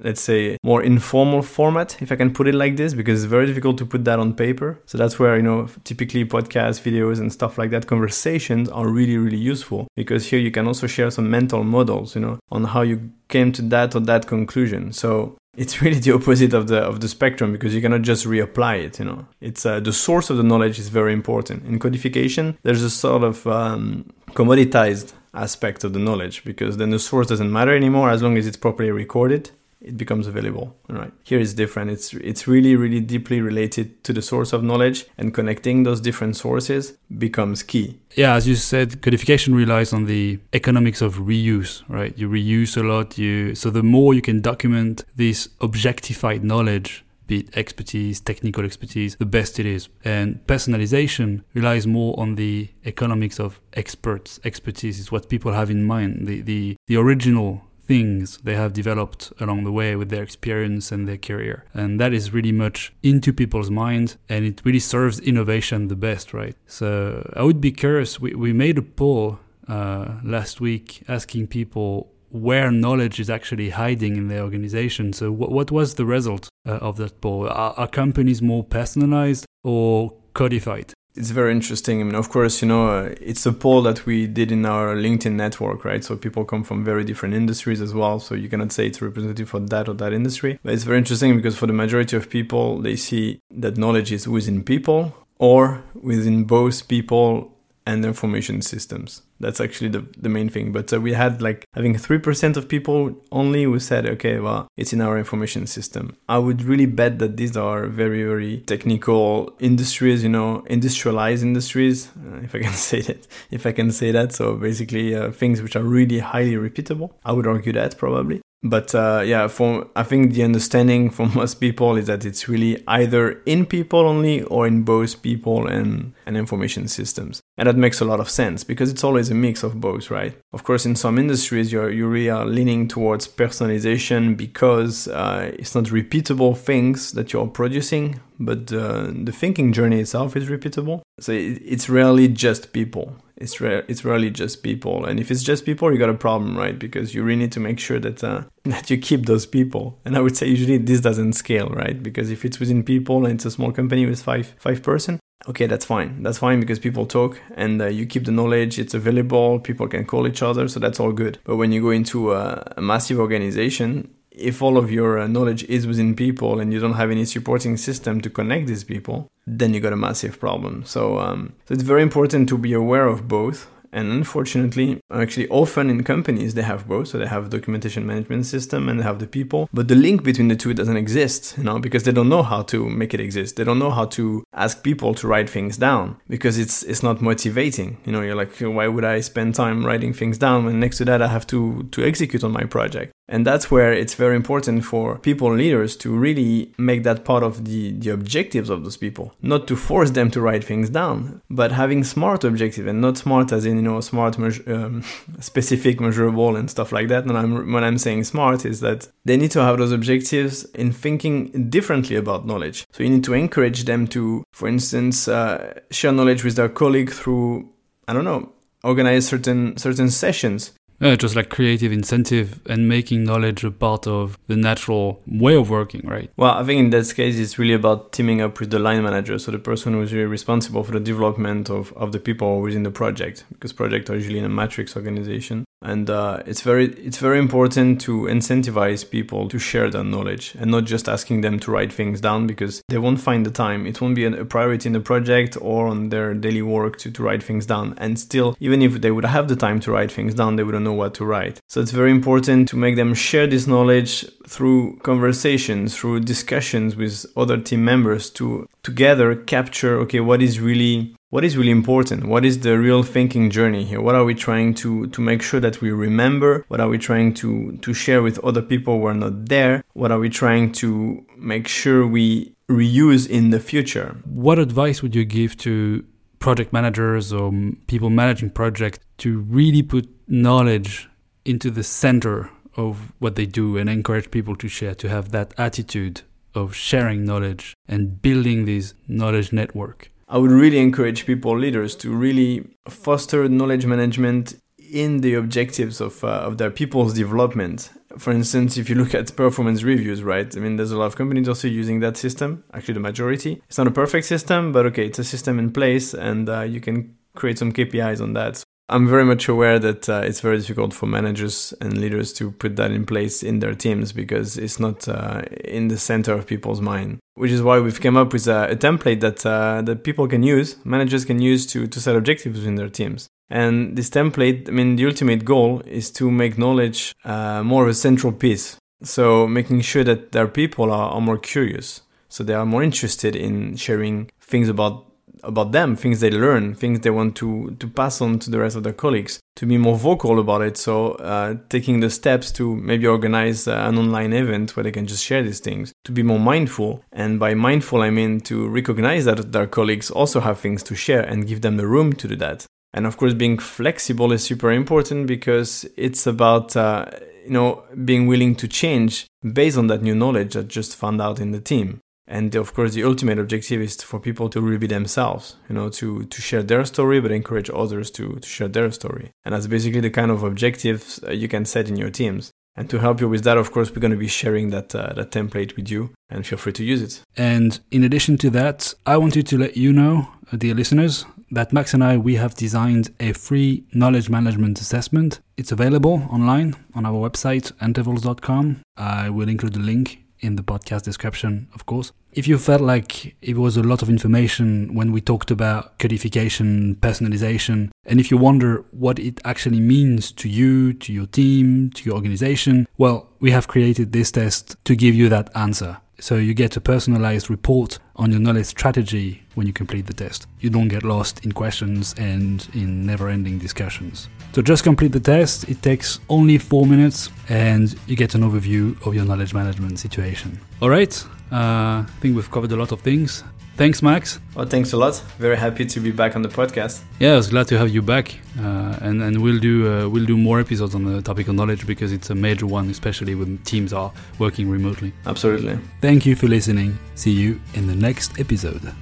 let's 0.00 0.20
say 0.20 0.56
more 0.62 0.82
informal 0.82 1.42
format 1.42 2.00
if 2.00 2.10
i 2.12 2.16
can 2.16 2.32
put 2.32 2.48
it 2.48 2.54
like 2.54 2.76
this 2.76 2.94
because 2.94 3.22
it's 3.22 3.30
very 3.30 3.46
difficult 3.46 3.78
to 3.78 3.86
put 3.86 4.04
that 4.04 4.18
on 4.18 4.34
paper. 4.34 4.80
So 4.86 4.98
that's 4.98 5.18
where 5.18 5.36
you 5.36 5.42
know 5.42 5.68
typically 5.84 6.24
podcasts 6.24 6.80
videos 6.80 7.18
and 7.20 7.32
stuff 7.32 7.58
like 7.58 7.70
that 7.70 7.86
conversations 7.86 8.68
are 8.68 8.88
really 8.88 9.18
really 9.18 9.38
useful 9.38 9.88
because 9.96 10.28
here 10.28 10.38
you 10.38 10.50
can 10.50 10.66
also 10.66 10.86
share 10.86 11.10
some 11.10 11.30
mental 11.30 11.64
models 11.64 12.14
you 12.14 12.20
know 12.20 12.38
on 12.50 12.64
how 12.64 12.82
you 12.82 13.10
came 13.28 13.52
to 13.52 13.62
that 13.62 13.94
or 13.94 14.00
that 14.00 14.26
conclusion. 14.26 14.92
So 14.92 15.36
it's 15.56 15.80
really 15.82 15.98
the 15.98 16.12
opposite 16.12 16.52
of 16.54 16.68
the 16.68 16.78
of 16.78 17.00
the 17.00 17.08
spectrum 17.08 17.52
because 17.52 17.74
you 17.74 17.80
cannot 17.80 18.02
just 18.02 18.26
reapply 18.26 18.84
it 18.84 18.98
you 18.98 19.04
know. 19.04 19.26
It's 19.40 19.64
uh, 19.66 19.80
the 19.80 19.92
source 19.92 20.30
of 20.30 20.36
the 20.36 20.42
knowledge 20.42 20.78
is 20.78 20.88
very 20.88 21.12
important. 21.12 21.64
In 21.66 21.78
codification 21.78 22.58
there's 22.62 22.82
a 22.82 22.90
sort 22.90 23.22
of 23.22 23.46
um, 23.46 24.10
commoditized 24.40 25.08
aspect 25.34 25.84
of 25.84 25.90
the 25.92 25.98
knowledge 25.98 26.36
because 26.44 26.76
then 26.76 26.90
the 26.90 26.98
source 26.98 27.26
doesn't 27.32 27.52
matter 27.58 27.74
anymore 27.74 28.08
as 28.10 28.22
long 28.22 28.34
as 28.38 28.46
it's 28.46 28.56
properly 28.66 28.90
recorded 28.90 29.50
it 29.82 29.96
becomes 29.96 30.26
available 30.26 30.66
all 30.88 30.96
right 30.96 31.12
here 31.24 31.38
is 31.38 31.52
different 31.54 31.90
it's 31.90 32.08
it's 32.14 32.48
really 32.48 32.74
really 32.76 33.00
deeply 33.00 33.40
related 33.40 33.86
to 34.02 34.12
the 34.12 34.22
source 34.22 34.52
of 34.52 34.62
knowledge 34.62 34.98
and 35.18 35.34
connecting 35.34 35.82
those 35.84 36.00
different 36.00 36.34
sources 36.36 36.82
becomes 37.26 37.62
key 37.62 37.88
Yeah, 38.16 38.34
as 38.34 38.48
you 38.48 38.56
said, 38.56 39.02
codification 39.02 39.54
relies 39.54 39.92
on 39.92 40.06
the 40.06 40.38
economics 40.54 41.02
of 41.02 41.10
reuse, 41.30 41.82
right? 41.86 42.16
You 42.20 42.26
reuse 42.30 42.72
a 42.82 42.84
lot. 42.92 43.18
You 43.18 43.54
so 43.54 43.66
the 43.70 43.82
more 43.82 44.14
you 44.14 44.22
can 44.22 44.40
document 44.40 45.04
this 45.22 45.38
objectified 45.60 46.42
knowledge, 46.42 47.04
be 47.26 47.40
it 47.40 47.56
expertise, 47.56 48.20
technical 48.20 48.64
expertise, 48.64 49.16
the 49.16 49.26
best 49.26 49.58
it 49.58 49.66
is. 49.66 49.88
And 50.04 50.46
personalization 50.46 51.42
relies 51.54 51.86
more 51.86 52.18
on 52.18 52.36
the 52.36 52.70
economics 52.84 53.40
of 53.40 53.60
experts. 53.74 54.40
Expertise 54.44 54.98
is 54.98 55.12
what 55.12 55.28
people 55.28 55.52
have 55.52 55.70
in 55.70 55.84
mind. 55.84 56.26
The 56.26 56.42
the 56.42 56.76
the 56.86 56.96
original 56.96 57.62
things 57.86 58.38
they 58.38 58.54
have 58.54 58.72
developed 58.72 59.32
along 59.38 59.64
the 59.64 59.72
way 59.72 59.94
with 59.96 60.08
their 60.08 60.22
experience 60.22 60.90
and 60.90 61.06
their 61.06 61.16
career. 61.16 61.64
And 61.72 62.00
that 62.00 62.12
is 62.12 62.32
really 62.32 62.52
much 62.52 62.92
into 63.02 63.32
people's 63.32 63.70
mind 63.70 64.16
and 64.28 64.44
it 64.44 64.60
really 64.64 64.80
serves 64.80 65.20
innovation 65.20 65.88
the 65.88 65.96
best, 65.96 66.34
right? 66.34 66.56
So 66.66 67.30
I 67.34 67.42
would 67.42 67.60
be 67.60 67.72
curious. 67.72 68.20
We, 68.20 68.34
we 68.34 68.52
made 68.52 68.78
a 68.78 68.82
poll 68.82 69.38
uh, 69.68 70.16
last 70.24 70.60
week 70.60 71.02
asking 71.08 71.46
people 71.48 72.12
where 72.36 72.70
knowledge 72.70 73.18
is 73.20 73.30
actually 73.30 73.70
hiding 73.70 74.16
in 74.16 74.28
the 74.28 74.40
organization. 74.40 75.12
So, 75.12 75.32
what, 75.32 75.50
what 75.50 75.70
was 75.70 75.94
the 75.94 76.04
result 76.04 76.48
uh, 76.66 76.72
of 76.72 76.96
that 76.96 77.20
poll? 77.20 77.48
Are, 77.48 77.74
are 77.76 77.88
companies 77.88 78.42
more 78.42 78.64
personalized 78.64 79.46
or 79.64 80.12
codified? 80.34 80.92
It's 81.16 81.30
very 81.30 81.50
interesting. 81.52 82.02
I 82.02 82.04
mean, 82.04 82.14
of 82.14 82.28
course, 82.28 82.60
you 82.60 82.68
know, 82.68 82.88
uh, 82.88 83.14
it's 83.22 83.46
a 83.46 83.52
poll 83.52 83.80
that 83.82 84.04
we 84.04 84.26
did 84.26 84.52
in 84.52 84.66
our 84.66 84.94
LinkedIn 84.94 85.32
network, 85.32 85.82
right? 85.82 86.04
So 86.04 86.14
people 86.14 86.44
come 86.44 86.62
from 86.62 86.84
very 86.84 87.04
different 87.04 87.34
industries 87.34 87.80
as 87.80 87.94
well. 87.94 88.20
So 88.20 88.34
you 88.34 88.50
cannot 88.50 88.70
say 88.70 88.86
it's 88.86 89.00
representative 89.00 89.48
for 89.48 89.60
that 89.60 89.88
or 89.88 89.94
that 89.94 90.12
industry. 90.12 90.58
But 90.62 90.74
it's 90.74 90.84
very 90.84 90.98
interesting 90.98 91.34
because 91.34 91.56
for 91.56 91.66
the 91.66 91.72
majority 91.72 92.16
of 92.16 92.28
people, 92.28 92.82
they 92.82 92.96
see 92.96 93.40
that 93.50 93.78
knowledge 93.78 94.12
is 94.12 94.28
within 94.28 94.62
people 94.62 95.16
or 95.38 95.82
within 95.94 96.44
both 96.44 96.86
people 96.86 97.56
and 97.86 98.04
information 98.04 98.60
systems. 98.60 99.22
That's 99.40 99.60
actually 99.60 99.90
the, 99.90 100.06
the 100.16 100.28
main 100.28 100.48
thing. 100.48 100.72
But 100.72 100.92
uh, 100.92 101.00
we 101.00 101.12
had 101.12 101.42
like, 101.42 101.64
I 101.74 101.80
think 101.80 101.98
3% 101.98 102.56
of 102.56 102.68
people 102.68 103.14
only 103.30 103.64
who 103.64 103.78
said, 103.78 104.06
okay, 104.06 104.38
well, 104.38 104.68
it's 104.76 104.92
in 104.92 105.00
our 105.00 105.18
information 105.18 105.66
system. 105.66 106.16
I 106.28 106.38
would 106.38 106.62
really 106.62 106.86
bet 106.86 107.18
that 107.18 107.36
these 107.36 107.56
are 107.56 107.86
very, 107.86 108.22
very 108.24 108.58
technical 108.58 109.54
industries, 109.58 110.22
you 110.22 110.28
know, 110.28 110.64
industrialized 110.66 111.42
industries, 111.42 112.08
uh, 112.08 112.38
if 112.42 112.54
I 112.54 112.60
can 112.60 112.72
say 112.90 113.00
that. 113.02 113.26
If 113.50 113.66
I 113.66 113.72
can 113.72 113.90
say 113.90 114.10
that. 114.12 114.32
So 114.32 114.56
basically, 114.56 115.14
uh, 115.14 115.30
things 115.32 115.62
which 115.62 115.76
are 115.76 115.82
really 115.82 116.20
highly 116.20 116.54
repeatable. 116.54 117.12
I 117.24 117.32
would 117.32 117.46
argue 117.46 117.72
that 117.72 117.98
probably. 117.98 118.40
But 118.68 118.94
uh, 118.94 119.22
yeah, 119.24 119.48
for 119.48 119.86
I 119.94 120.02
think 120.02 120.32
the 120.32 120.42
understanding 120.42 121.10
for 121.16 121.26
most 121.26 121.54
people 121.56 121.96
is 121.96 122.06
that 122.06 122.24
it's 122.24 122.48
really 122.48 122.82
either 122.88 123.42
in 123.46 123.66
people 123.66 124.00
only 124.00 124.42
or 124.42 124.66
in 124.66 124.82
both 124.82 125.22
people 125.22 125.66
and, 125.66 126.12
and 126.26 126.36
information 126.36 126.88
systems. 126.88 127.40
And 127.58 127.68
that 127.68 127.76
makes 127.76 128.00
a 128.00 128.04
lot 128.04 128.20
of 128.20 128.28
sense 128.28 128.64
because 128.64 128.90
it's 128.90 129.04
always 129.04 129.30
a 129.30 129.34
mix 129.34 129.62
of 129.62 129.80
both, 129.80 130.10
right? 130.10 130.34
Of 130.52 130.64
course, 130.64 130.84
in 130.84 130.96
some 130.96 131.18
industries, 131.18 131.72
you're, 131.72 131.90
you 131.90 132.06
really 132.06 132.30
are 132.30 132.44
leaning 132.44 132.88
towards 132.88 133.26
personalization 133.28 134.36
because 134.36 135.08
uh, 135.08 135.52
it's 135.58 135.74
not 135.74 135.84
repeatable 135.84 136.56
things 136.56 137.12
that 137.12 137.32
you're 137.32 137.46
producing, 137.46 138.20
but 138.38 138.72
uh, 138.72 139.10
the 139.10 139.32
thinking 139.32 139.72
journey 139.72 140.00
itself 140.00 140.36
is 140.36 140.48
repeatable. 140.48 141.00
So 141.20 141.32
it, 141.32 141.62
it's 141.64 141.88
rarely 141.88 142.28
just 142.28 142.72
people. 142.72 143.16
It's 143.36 143.60
rare. 143.60 143.84
It's 143.88 144.04
rarely 144.04 144.30
just 144.30 144.62
people, 144.62 145.04
and 145.04 145.20
if 145.20 145.30
it's 145.30 145.42
just 145.42 145.66
people, 145.66 145.92
you 145.92 145.98
got 145.98 146.08
a 146.08 146.14
problem, 146.14 146.56
right? 146.56 146.78
Because 146.78 147.14
you 147.14 147.22
really 147.22 147.40
need 147.40 147.52
to 147.52 147.60
make 147.60 147.78
sure 147.78 147.98
that 147.98 148.24
uh, 148.24 148.44
that 148.64 148.88
you 148.90 148.96
keep 148.98 149.26
those 149.26 149.46
people. 149.46 149.98
And 150.04 150.16
I 150.16 150.20
would 150.20 150.36
say 150.36 150.46
usually 150.46 150.78
this 150.78 151.00
doesn't 151.00 151.34
scale, 151.34 151.68
right? 151.68 152.02
Because 152.02 152.30
if 152.30 152.44
it's 152.44 152.58
within 152.58 152.82
people 152.82 153.24
and 153.24 153.34
it's 153.34 153.44
a 153.44 153.50
small 153.50 153.72
company 153.72 154.06
with 154.06 154.22
five 154.22 154.54
five 154.58 154.82
person, 154.82 155.20
okay, 155.48 155.66
that's 155.66 155.84
fine. 155.84 156.22
That's 156.22 156.38
fine 156.38 156.60
because 156.60 156.78
people 156.78 157.06
talk 157.06 157.40
and 157.54 157.80
uh, 157.80 157.86
you 157.86 158.06
keep 158.06 158.24
the 158.24 158.32
knowledge. 158.32 158.78
It's 158.78 158.94
available. 158.94 159.60
People 159.60 159.88
can 159.88 160.04
call 160.04 160.26
each 160.26 160.42
other, 160.42 160.68
so 160.68 160.80
that's 160.80 161.00
all 161.00 161.12
good. 161.12 161.38
But 161.44 161.56
when 161.56 161.72
you 161.72 161.82
go 161.82 161.90
into 161.90 162.32
a, 162.32 162.72
a 162.76 162.82
massive 162.82 163.18
organization, 163.18 164.08
if 164.36 164.62
all 164.62 164.76
of 164.76 164.90
your 164.90 165.18
uh, 165.18 165.26
knowledge 165.26 165.64
is 165.64 165.86
within 165.86 166.14
people 166.14 166.60
and 166.60 166.72
you 166.72 166.78
don't 166.78 166.94
have 166.94 167.10
any 167.10 167.24
supporting 167.24 167.76
system 167.76 168.20
to 168.20 168.30
connect 168.30 168.66
these 168.66 168.84
people, 168.84 169.28
then 169.46 169.72
you 169.72 169.80
got 169.80 169.92
a 169.92 169.96
massive 169.96 170.38
problem. 170.38 170.84
So, 170.84 171.18
um, 171.18 171.54
so 171.66 171.74
it's 171.74 171.82
very 171.82 172.02
important 172.02 172.48
to 172.50 172.58
be 172.58 172.72
aware 172.72 173.06
of 173.06 173.26
both. 173.26 173.68
And 173.92 174.12
unfortunately, 174.12 175.00
actually, 175.10 175.48
often 175.48 175.88
in 175.88 176.04
companies 176.04 176.52
they 176.52 176.62
have 176.62 176.86
both. 176.86 177.08
So 177.08 177.18
they 177.18 177.26
have 177.26 177.48
documentation 177.48 178.06
management 178.06 178.44
system 178.44 178.90
and 178.90 179.00
they 179.00 179.04
have 179.04 179.20
the 179.20 179.26
people, 179.26 179.70
but 179.72 179.88
the 179.88 179.94
link 179.94 180.22
between 180.22 180.48
the 180.48 180.56
two 180.56 180.74
doesn't 180.74 180.98
exist. 180.98 181.54
You 181.56 181.64
know, 181.64 181.78
because 181.78 182.02
they 182.02 182.12
don't 182.12 182.28
know 182.28 182.42
how 182.42 182.62
to 182.64 182.90
make 182.90 183.14
it 183.14 183.20
exist. 183.20 183.56
They 183.56 183.64
don't 183.64 183.78
know 183.78 183.90
how 183.90 184.04
to 184.06 184.44
ask 184.52 184.82
people 184.82 185.14
to 185.14 185.26
write 185.26 185.48
things 185.48 185.78
down 185.78 186.18
because 186.28 186.58
it's 186.58 186.82
it's 186.82 187.02
not 187.02 187.22
motivating. 187.22 187.96
You 188.04 188.12
know, 188.12 188.20
you're 188.20 188.34
like, 188.34 188.58
why 188.58 188.86
would 188.86 189.04
I 189.04 189.20
spend 189.20 189.54
time 189.54 189.86
writing 189.86 190.12
things 190.12 190.36
down 190.36 190.66
when 190.66 190.78
next 190.78 190.98
to 190.98 191.06
that 191.06 191.22
I 191.22 191.28
have 191.28 191.46
to 191.46 191.84
to 191.92 192.04
execute 192.04 192.44
on 192.44 192.52
my 192.52 192.64
project? 192.64 193.12
And 193.28 193.44
that's 193.44 193.70
where 193.70 193.92
it's 193.92 194.14
very 194.14 194.36
important 194.36 194.84
for 194.84 195.18
people 195.18 195.52
leaders 195.52 195.96
to 195.96 196.16
really 196.16 196.72
make 196.78 197.02
that 197.02 197.24
part 197.24 197.42
of 197.42 197.64
the, 197.64 197.92
the 197.92 198.10
objectives 198.10 198.70
of 198.70 198.84
those 198.84 198.96
people. 198.96 199.34
Not 199.42 199.66
to 199.68 199.76
force 199.76 200.12
them 200.12 200.30
to 200.30 200.40
write 200.40 200.62
things 200.62 200.90
down, 200.90 201.42
but 201.50 201.72
having 201.72 202.04
smart 202.04 202.44
objectives 202.44 202.86
and 202.86 203.00
not 203.00 203.18
smart 203.18 203.52
as 203.52 203.64
in, 203.66 203.76
you 203.76 203.82
know, 203.82 204.00
smart, 204.00 204.38
um, 204.68 205.02
specific, 205.40 206.00
measurable 206.00 206.54
and 206.54 206.70
stuff 206.70 206.92
like 206.92 207.08
that. 207.08 207.24
And 207.24 207.36
I'm, 207.36 207.72
when 207.72 207.82
I'm 207.82 207.98
saying 207.98 208.24
smart 208.24 208.64
is 208.64 208.80
that 208.80 209.08
they 209.24 209.36
need 209.36 209.50
to 209.52 209.62
have 209.62 209.78
those 209.78 209.92
objectives 209.92 210.64
in 210.66 210.92
thinking 210.92 211.68
differently 211.68 212.16
about 212.16 212.46
knowledge. 212.46 212.86
So 212.92 213.02
you 213.02 213.10
need 213.10 213.24
to 213.24 213.34
encourage 213.34 213.84
them 213.84 214.06
to, 214.08 214.44
for 214.52 214.68
instance, 214.68 215.26
uh, 215.26 215.80
share 215.90 216.12
knowledge 216.12 216.44
with 216.44 216.54
their 216.54 216.68
colleague 216.68 217.10
through, 217.10 217.72
I 218.06 218.12
don't 218.12 218.24
know, 218.24 218.52
organize 218.84 219.26
certain 219.26 219.76
certain 219.76 220.10
sessions 220.10 220.72
Yeah, 220.98 221.14
just 221.16 221.36
like 221.36 221.50
creative 221.50 221.92
incentive 221.92 222.60
and 222.66 222.88
making 222.88 223.24
knowledge 223.24 223.64
a 223.64 223.70
part 223.70 224.06
of 224.06 224.38
the 224.46 224.56
natural 224.56 225.20
way 225.26 225.54
of 225.54 225.68
working, 225.68 226.00
right? 226.06 226.30
Well, 226.36 226.52
I 226.54 226.64
think 226.64 226.78
in 226.78 226.90
that 226.90 227.14
case, 227.14 227.36
it's 227.38 227.58
really 227.58 227.74
about 227.74 228.12
teaming 228.12 228.40
up 228.40 228.58
with 228.58 228.70
the 228.70 228.78
line 228.78 229.02
manager, 229.02 229.38
so 229.38 229.52
the 229.52 229.58
person 229.58 229.92
who 229.92 230.00
is 230.00 230.12
really 230.14 230.24
responsible 230.24 230.82
for 230.84 230.92
the 230.92 231.00
development 231.00 231.68
of, 231.68 231.92
of 231.92 232.12
the 232.12 232.18
people 232.18 232.62
within 232.62 232.82
the 232.82 232.90
project, 232.90 233.44
because 233.50 233.74
projects 233.74 234.08
are 234.08 234.14
usually 234.14 234.38
in 234.38 234.46
a 234.46 234.48
matrix 234.48 234.96
organization. 234.96 235.65
And 235.82 236.08
uh, 236.08 236.42
it's 236.46 236.62
very 236.62 236.86
it's 236.86 237.18
very 237.18 237.38
important 237.38 238.00
to 238.02 238.22
incentivize 238.22 239.08
people 239.08 239.48
to 239.48 239.58
share 239.58 239.90
their 239.90 240.04
knowledge 240.04 240.54
and 240.58 240.70
not 240.70 240.84
just 240.84 241.08
asking 241.08 241.42
them 241.42 241.58
to 241.60 241.70
write 241.70 241.92
things 241.92 242.20
down 242.20 242.46
because 242.46 242.82
they 242.88 242.98
won't 242.98 243.20
find 243.20 243.44
the 243.44 243.50
time. 243.50 243.86
It 243.86 244.00
won't 244.00 244.14
be 244.14 244.24
a 244.24 244.44
priority 244.44 244.88
in 244.88 244.94
the 244.94 245.00
project 245.00 245.56
or 245.60 245.86
on 245.86 246.08
their 246.08 246.34
daily 246.34 246.62
work 246.62 246.96
to, 246.98 247.10
to 247.10 247.22
write 247.22 247.42
things 247.42 247.66
down. 247.66 247.94
And 247.98 248.18
still, 248.18 248.56
even 248.58 248.80
if 248.80 249.00
they 249.00 249.10
would 249.10 249.24
have 249.24 249.48
the 249.48 249.56
time 249.56 249.80
to 249.80 249.92
write 249.92 250.10
things 250.10 250.34
down, 250.34 250.56
they 250.56 250.64
wouldn't 250.64 250.84
know 250.84 250.92
what 250.92 251.14
to 251.14 251.24
write. 251.24 251.60
So 251.68 251.80
it's 251.80 251.90
very 251.90 252.10
important 252.10 252.68
to 252.68 252.76
make 252.76 252.96
them 252.96 253.12
share 253.14 253.46
this 253.46 253.66
knowledge 253.66 254.24
through 254.48 254.98
conversations, 254.98 255.96
through 255.96 256.20
discussions 256.20 256.96
with 256.96 257.26
other 257.36 257.58
team 257.58 257.84
members 257.84 258.30
to 258.30 258.66
together 258.82 259.34
capture 259.34 259.98
okay 259.98 260.20
what 260.20 260.40
is 260.40 260.60
really 260.60 261.12
what 261.30 261.44
is 261.44 261.56
really 261.56 261.72
important? 261.72 262.24
What 262.26 262.44
is 262.44 262.60
the 262.60 262.78
real 262.78 263.02
thinking 263.02 263.50
journey 263.50 263.84
here? 263.84 264.00
What 264.00 264.14
are 264.14 264.24
we 264.24 264.34
trying 264.34 264.74
to, 264.74 265.08
to 265.08 265.20
make 265.20 265.42
sure 265.42 265.58
that 265.58 265.80
we 265.80 265.90
remember? 265.90 266.64
What 266.68 266.80
are 266.80 266.88
we 266.88 266.98
trying 266.98 267.34
to, 267.34 267.76
to 267.78 267.92
share 267.92 268.22
with 268.22 268.38
other 268.44 268.62
people 268.62 269.00
who 269.00 269.06
are 269.06 269.14
not 269.14 269.46
there? 269.46 269.82
What 269.94 270.12
are 270.12 270.20
we 270.20 270.28
trying 270.28 270.72
to 270.72 271.26
make 271.36 271.66
sure 271.66 272.06
we 272.06 272.54
reuse 272.68 273.28
in 273.28 273.50
the 273.50 273.58
future? 273.58 274.16
What 274.24 274.58
advice 274.58 275.02
would 275.02 275.14
you 275.16 275.24
give 275.24 275.56
to 275.58 276.04
project 276.38 276.72
managers 276.72 277.32
or 277.32 277.52
people 277.88 278.08
managing 278.08 278.50
projects 278.50 279.00
to 279.18 279.40
really 279.40 279.82
put 279.82 280.08
knowledge 280.28 281.08
into 281.44 281.70
the 281.70 281.82
center 281.82 282.50
of 282.76 283.12
what 283.18 283.34
they 283.34 283.46
do 283.46 283.76
and 283.76 283.90
encourage 283.90 284.30
people 284.30 284.54
to 284.56 284.68
share, 284.68 284.94
to 284.94 285.08
have 285.08 285.32
that 285.32 285.54
attitude 285.58 286.22
of 286.54 286.74
sharing 286.74 287.24
knowledge 287.24 287.74
and 287.88 288.22
building 288.22 288.64
this 288.64 288.94
knowledge 289.08 289.52
network? 289.52 290.10
I 290.28 290.38
would 290.38 290.50
really 290.50 290.78
encourage 290.78 291.24
people, 291.24 291.56
leaders, 291.56 291.94
to 291.96 292.10
really 292.10 292.68
foster 292.88 293.48
knowledge 293.48 293.86
management 293.86 294.60
in 294.78 295.20
the 295.20 295.34
objectives 295.34 296.00
of, 296.00 296.22
uh, 296.24 296.28
of 296.28 296.58
their 296.58 296.70
people's 296.70 297.14
development. 297.14 297.90
For 298.18 298.32
instance, 298.32 298.76
if 298.76 298.88
you 298.88 298.96
look 298.96 299.14
at 299.14 299.34
performance 299.36 299.82
reviews, 299.82 300.22
right? 300.22 300.54
I 300.56 300.60
mean, 300.60 300.76
there's 300.76 300.92
a 300.92 300.98
lot 300.98 301.06
of 301.06 301.16
companies 301.16 301.48
also 301.48 301.68
using 301.68 302.00
that 302.00 302.16
system, 302.16 302.64
actually, 302.72 302.94
the 302.94 303.00
majority. 303.00 303.62
It's 303.68 303.78
not 303.78 303.86
a 303.86 303.92
perfect 303.92 304.26
system, 304.26 304.72
but 304.72 304.86
okay, 304.86 305.06
it's 305.06 305.18
a 305.18 305.24
system 305.24 305.58
in 305.58 305.72
place, 305.72 306.14
and 306.14 306.48
uh, 306.48 306.62
you 306.62 306.80
can 306.80 307.16
create 307.34 307.58
some 307.58 307.72
KPIs 307.72 308.20
on 308.20 308.32
that. 308.32 308.64
I'm 308.88 309.08
very 309.08 309.24
much 309.24 309.48
aware 309.48 309.80
that 309.80 310.08
uh, 310.08 310.22
it's 310.24 310.40
very 310.40 310.58
difficult 310.58 310.94
for 310.94 311.06
managers 311.06 311.74
and 311.80 311.98
leaders 311.98 312.32
to 312.34 312.52
put 312.52 312.76
that 312.76 312.92
in 312.92 313.04
place 313.04 313.42
in 313.42 313.58
their 313.58 313.74
teams 313.74 314.12
because 314.12 314.56
it's 314.56 314.78
not 314.78 315.08
uh, 315.08 315.42
in 315.64 315.88
the 315.88 315.98
center 315.98 316.32
of 316.34 316.46
people's 316.46 316.80
mind. 316.80 317.18
Which 317.34 317.50
is 317.50 317.62
why 317.62 317.80
we've 317.80 318.00
come 318.00 318.16
up 318.16 318.32
with 318.32 318.46
a, 318.46 318.70
a 318.70 318.76
template 318.76 319.20
that 319.20 319.44
uh, 319.44 319.82
that 319.82 320.04
people 320.04 320.28
can 320.28 320.44
use, 320.44 320.76
managers 320.84 321.24
can 321.24 321.42
use 321.42 321.66
to 321.66 321.88
to 321.88 322.00
set 322.00 322.14
objectives 322.14 322.64
in 322.64 322.76
their 322.76 322.88
teams. 322.88 323.28
And 323.50 323.96
this 323.96 324.08
template, 324.08 324.68
I 324.68 324.72
mean, 324.72 324.96
the 324.96 325.06
ultimate 325.06 325.44
goal 325.44 325.80
is 325.86 326.10
to 326.12 326.30
make 326.30 326.56
knowledge 326.56 327.12
uh, 327.24 327.62
more 327.64 327.84
of 327.84 327.90
a 327.90 327.94
central 327.94 328.32
piece. 328.32 328.76
So 329.02 329.46
making 329.46 329.82
sure 329.82 330.04
that 330.04 330.32
their 330.32 330.48
people 330.48 330.90
are, 330.92 331.10
are 331.10 331.20
more 331.20 331.38
curious, 331.38 332.02
so 332.28 332.42
they 332.44 332.54
are 332.54 332.66
more 332.66 332.82
interested 332.82 333.36
in 333.36 333.76
sharing 333.76 334.30
things 334.40 334.68
about 334.68 335.05
about 335.46 335.72
them, 335.72 335.96
things 335.96 336.20
they 336.20 336.30
learn, 336.30 336.74
things 336.74 337.00
they 337.00 337.10
want 337.10 337.36
to 337.36 337.76
to 337.78 337.88
pass 337.88 338.20
on 338.20 338.38
to 338.40 338.50
the 338.50 338.58
rest 338.58 338.76
of 338.76 338.82
their 338.82 338.92
colleagues, 338.92 339.40
to 339.56 339.66
be 339.66 339.78
more 339.78 339.96
vocal 339.96 340.38
about 340.38 340.62
it. 340.62 340.76
So 340.76 341.12
uh, 341.12 341.56
taking 341.68 342.00
the 342.00 342.10
steps 342.10 342.50
to 342.52 342.76
maybe 342.76 343.06
organize 343.06 343.68
uh, 343.68 343.76
an 343.88 343.98
online 343.98 344.32
event 344.32 344.76
where 344.76 344.84
they 344.84 344.92
can 344.92 345.06
just 345.06 345.24
share 345.24 345.42
these 345.42 345.60
things, 345.60 345.92
to 346.04 346.12
be 346.12 346.22
more 346.22 346.40
mindful. 346.40 347.04
And 347.12 347.38
by 347.38 347.54
mindful, 347.54 348.02
I 348.02 348.10
mean 348.10 348.40
to 348.42 348.68
recognize 348.68 349.24
that 349.24 349.52
their 349.52 349.66
colleagues 349.66 350.10
also 350.10 350.40
have 350.40 350.58
things 350.58 350.82
to 350.84 350.94
share 350.94 351.22
and 351.22 351.46
give 351.46 351.60
them 351.62 351.76
the 351.76 351.86
room 351.86 352.12
to 352.14 352.28
do 352.28 352.36
that. 352.36 352.66
And 352.92 353.06
of 353.06 353.16
course, 353.16 353.34
being 353.34 353.58
flexible 353.58 354.32
is 354.32 354.42
super 354.42 354.72
important 354.72 355.26
because 355.26 355.86
it's 355.96 356.26
about 356.26 356.76
uh, 356.76 357.06
you 357.44 357.52
know 357.52 357.84
being 358.04 358.26
willing 358.26 358.54
to 358.56 358.68
change 358.68 359.26
based 359.52 359.78
on 359.78 359.86
that 359.86 360.02
new 360.02 360.14
knowledge 360.14 360.54
that 360.54 360.68
just 360.68 360.96
found 360.96 361.20
out 361.20 361.38
in 361.40 361.52
the 361.52 361.60
team 361.60 362.00
and 362.28 362.54
of 362.54 362.74
course 362.74 362.94
the 362.94 363.04
ultimate 363.04 363.38
objective 363.38 363.80
is 363.80 364.02
for 364.02 364.18
people 364.18 364.48
to 364.48 364.60
really 364.60 364.78
be 364.78 364.86
themselves 364.86 365.56
you 365.68 365.74
know 365.74 365.88
to 365.88 366.24
to 366.24 366.42
share 366.42 366.62
their 366.62 366.84
story 366.84 367.20
but 367.20 367.30
encourage 367.30 367.70
others 367.72 368.10
to 368.10 368.36
to 368.36 368.48
share 368.48 368.68
their 368.68 368.90
story 368.90 369.30
and 369.44 369.54
that's 369.54 369.66
basically 369.66 370.00
the 370.00 370.10
kind 370.10 370.30
of 370.30 370.42
objectives 370.42 371.20
uh, 371.26 371.30
you 371.30 371.48
can 371.48 371.64
set 371.64 371.88
in 371.88 371.96
your 371.96 372.10
teams 372.10 372.50
and 372.76 372.90
to 372.90 372.98
help 372.98 373.20
you 373.20 373.28
with 373.28 373.44
that 373.44 373.56
of 373.56 373.70
course 373.70 373.90
we're 373.90 374.00
going 374.00 374.10
to 374.10 374.16
be 374.16 374.28
sharing 374.28 374.70
that 374.70 374.94
uh, 374.94 375.12
that 375.14 375.30
template 375.30 375.76
with 375.76 375.88
you 375.90 376.10
and 376.28 376.46
feel 376.46 376.58
free 376.58 376.72
to 376.72 376.84
use 376.84 377.02
it 377.02 377.22
and 377.36 377.80
in 377.90 378.02
addition 378.02 378.36
to 378.36 378.50
that 378.50 378.92
i 379.06 379.16
wanted 379.16 379.46
to 379.46 379.56
let 379.56 379.76
you 379.76 379.92
know 379.92 380.28
uh, 380.52 380.56
dear 380.56 380.74
listeners 380.74 381.24
that 381.50 381.72
Max 381.72 381.94
and 381.94 382.02
I 382.02 382.16
we 382.16 382.34
have 382.34 382.56
designed 382.56 383.10
a 383.20 383.32
free 383.32 383.84
knowledge 383.92 384.28
management 384.28 384.80
assessment. 384.80 385.40
It's 385.56 385.70
available 385.70 386.26
online 386.30 386.74
on 386.94 387.06
our 387.06 387.30
website 387.30 387.72
entavels.com. 387.74 388.82
I 388.96 389.30
will 389.30 389.48
include 389.48 389.74
the 389.74 389.78
link 389.78 390.25
in 390.40 390.56
the 390.56 390.62
podcast 390.62 391.02
description, 391.02 391.68
of 391.74 391.86
course. 391.86 392.12
If 392.32 392.46
you 392.46 392.58
felt 392.58 392.82
like 392.82 393.34
it 393.40 393.56
was 393.56 393.76
a 393.76 393.82
lot 393.82 394.02
of 394.02 394.10
information 394.10 394.94
when 394.94 395.10
we 395.10 395.20
talked 395.20 395.50
about 395.50 395.98
codification, 395.98 396.96
personalization, 396.96 397.90
and 398.04 398.20
if 398.20 398.30
you 398.30 398.36
wonder 398.36 398.84
what 398.90 399.18
it 399.18 399.40
actually 399.44 399.80
means 399.80 400.32
to 400.32 400.48
you, 400.48 400.92
to 400.94 401.12
your 401.12 401.26
team, 401.26 401.90
to 401.90 402.04
your 402.04 402.14
organization, 402.14 402.86
well, 402.98 403.30
we 403.40 403.50
have 403.50 403.68
created 403.68 404.12
this 404.12 404.30
test 404.30 404.76
to 404.84 404.94
give 404.94 405.14
you 405.14 405.28
that 405.30 405.50
answer. 405.56 405.98
So 406.18 406.36
you 406.36 406.54
get 406.54 406.76
a 406.76 406.80
personalized 406.80 407.50
report 407.50 407.98
on 408.16 408.30
your 408.30 408.40
knowledge 408.40 408.66
strategy 408.66 409.42
when 409.54 409.66
you 409.66 409.72
complete 409.72 410.06
the 410.06 410.14
test. 410.14 410.46
You 410.60 410.70
don't 410.70 410.88
get 410.88 411.02
lost 411.02 411.44
in 411.44 411.52
questions 411.52 412.14
and 412.16 412.66
in 412.72 413.04
never 413.04 413.28
ending 413.28 413.58
discussions. 413.58 414.28
So 414.54 414.62
just 414.62 414.82
complete 414.82 415.12
the 415.12 415.20
test. 415.20 415.68
It 415.68 415.82
takes 415.82 416.20
only 416.30 416.56
four 416.56 416.86
minutes 416.86 417.28
and 417.50 417.94
you 418.06 418.16
get 418.16 418.34
an 418.34 418.42
overview 418.42 419.06
of 419.06 419.14
your 419.14 419.26
knowledge 419.26 419.52
management 419.52 419.98
situation. 419.98 420.58
All 420.80 420.88
right. 420.88 421.14
Uh, 421.52 422.02
I 422.02 422.06
think 422.20 422.34
we've 422.34 422.50
covered 422.50 422.72
a 422.72 422.76
lot 422.76 422.92
of 422.92 423.02
things. 423.02 423.44
Thanks, 423.76 424.02
Max. 424.02 424.40
Oh, 424.56 424.64
thanks 424.64 424.92
a 424.94 424.96
lot. 424.96 425.22
Very 425.38 425.56
happy 425.56 425.84
to 425.84 426.00
be 426.00 426.10
back 426.10 426.34
on 426.34 426.42
the 426.42 426.48
podcast. 426.48 427.02
Yeah, 427.20 427.34
I 427.34 427.36
was 427.36 427.48
glad 427.48 427.68
to 427.68 427.78
have 427.78 427.90
you 427.90 428.00
back, 428.00 428.34
uh, 428.58 428.96
and 429.02 429.22
and 429.22 429.42
we'll 429.42 429.58
do 429.60 429.86
uh, 429.86 430.08
we'll 430.08 430.24
do 430.24 430.36
more 430.36 430.60
episodes 430.60 430.94
on 430.94 431.04
the 431.04 431.20
topic 431.20 431.48
of 431.48 431.54
knowledge 431.54 431.86
because 431.86 432.10
it's 432.10 432.30
a 432.30 432.34
major 432.34 432.66
one, 432.66 432.88
especially 432.90 433.34
when 433.34 433.58
teams 433.58 433.92
are 433.92 434.10
working 434.38 434.70
remotely. 434.70 435.12
Absolutely. 435.26 435.78
Thank 436.00 436.24
you 436.24 436.36
for 436.36 436.48
listening. 436.48 436.98
See 437.16 437.32
you 437.32 437.60
in 437.74 437.86
the 437.86 437.94
next 437.94 438.40
episode. 438.40 438.94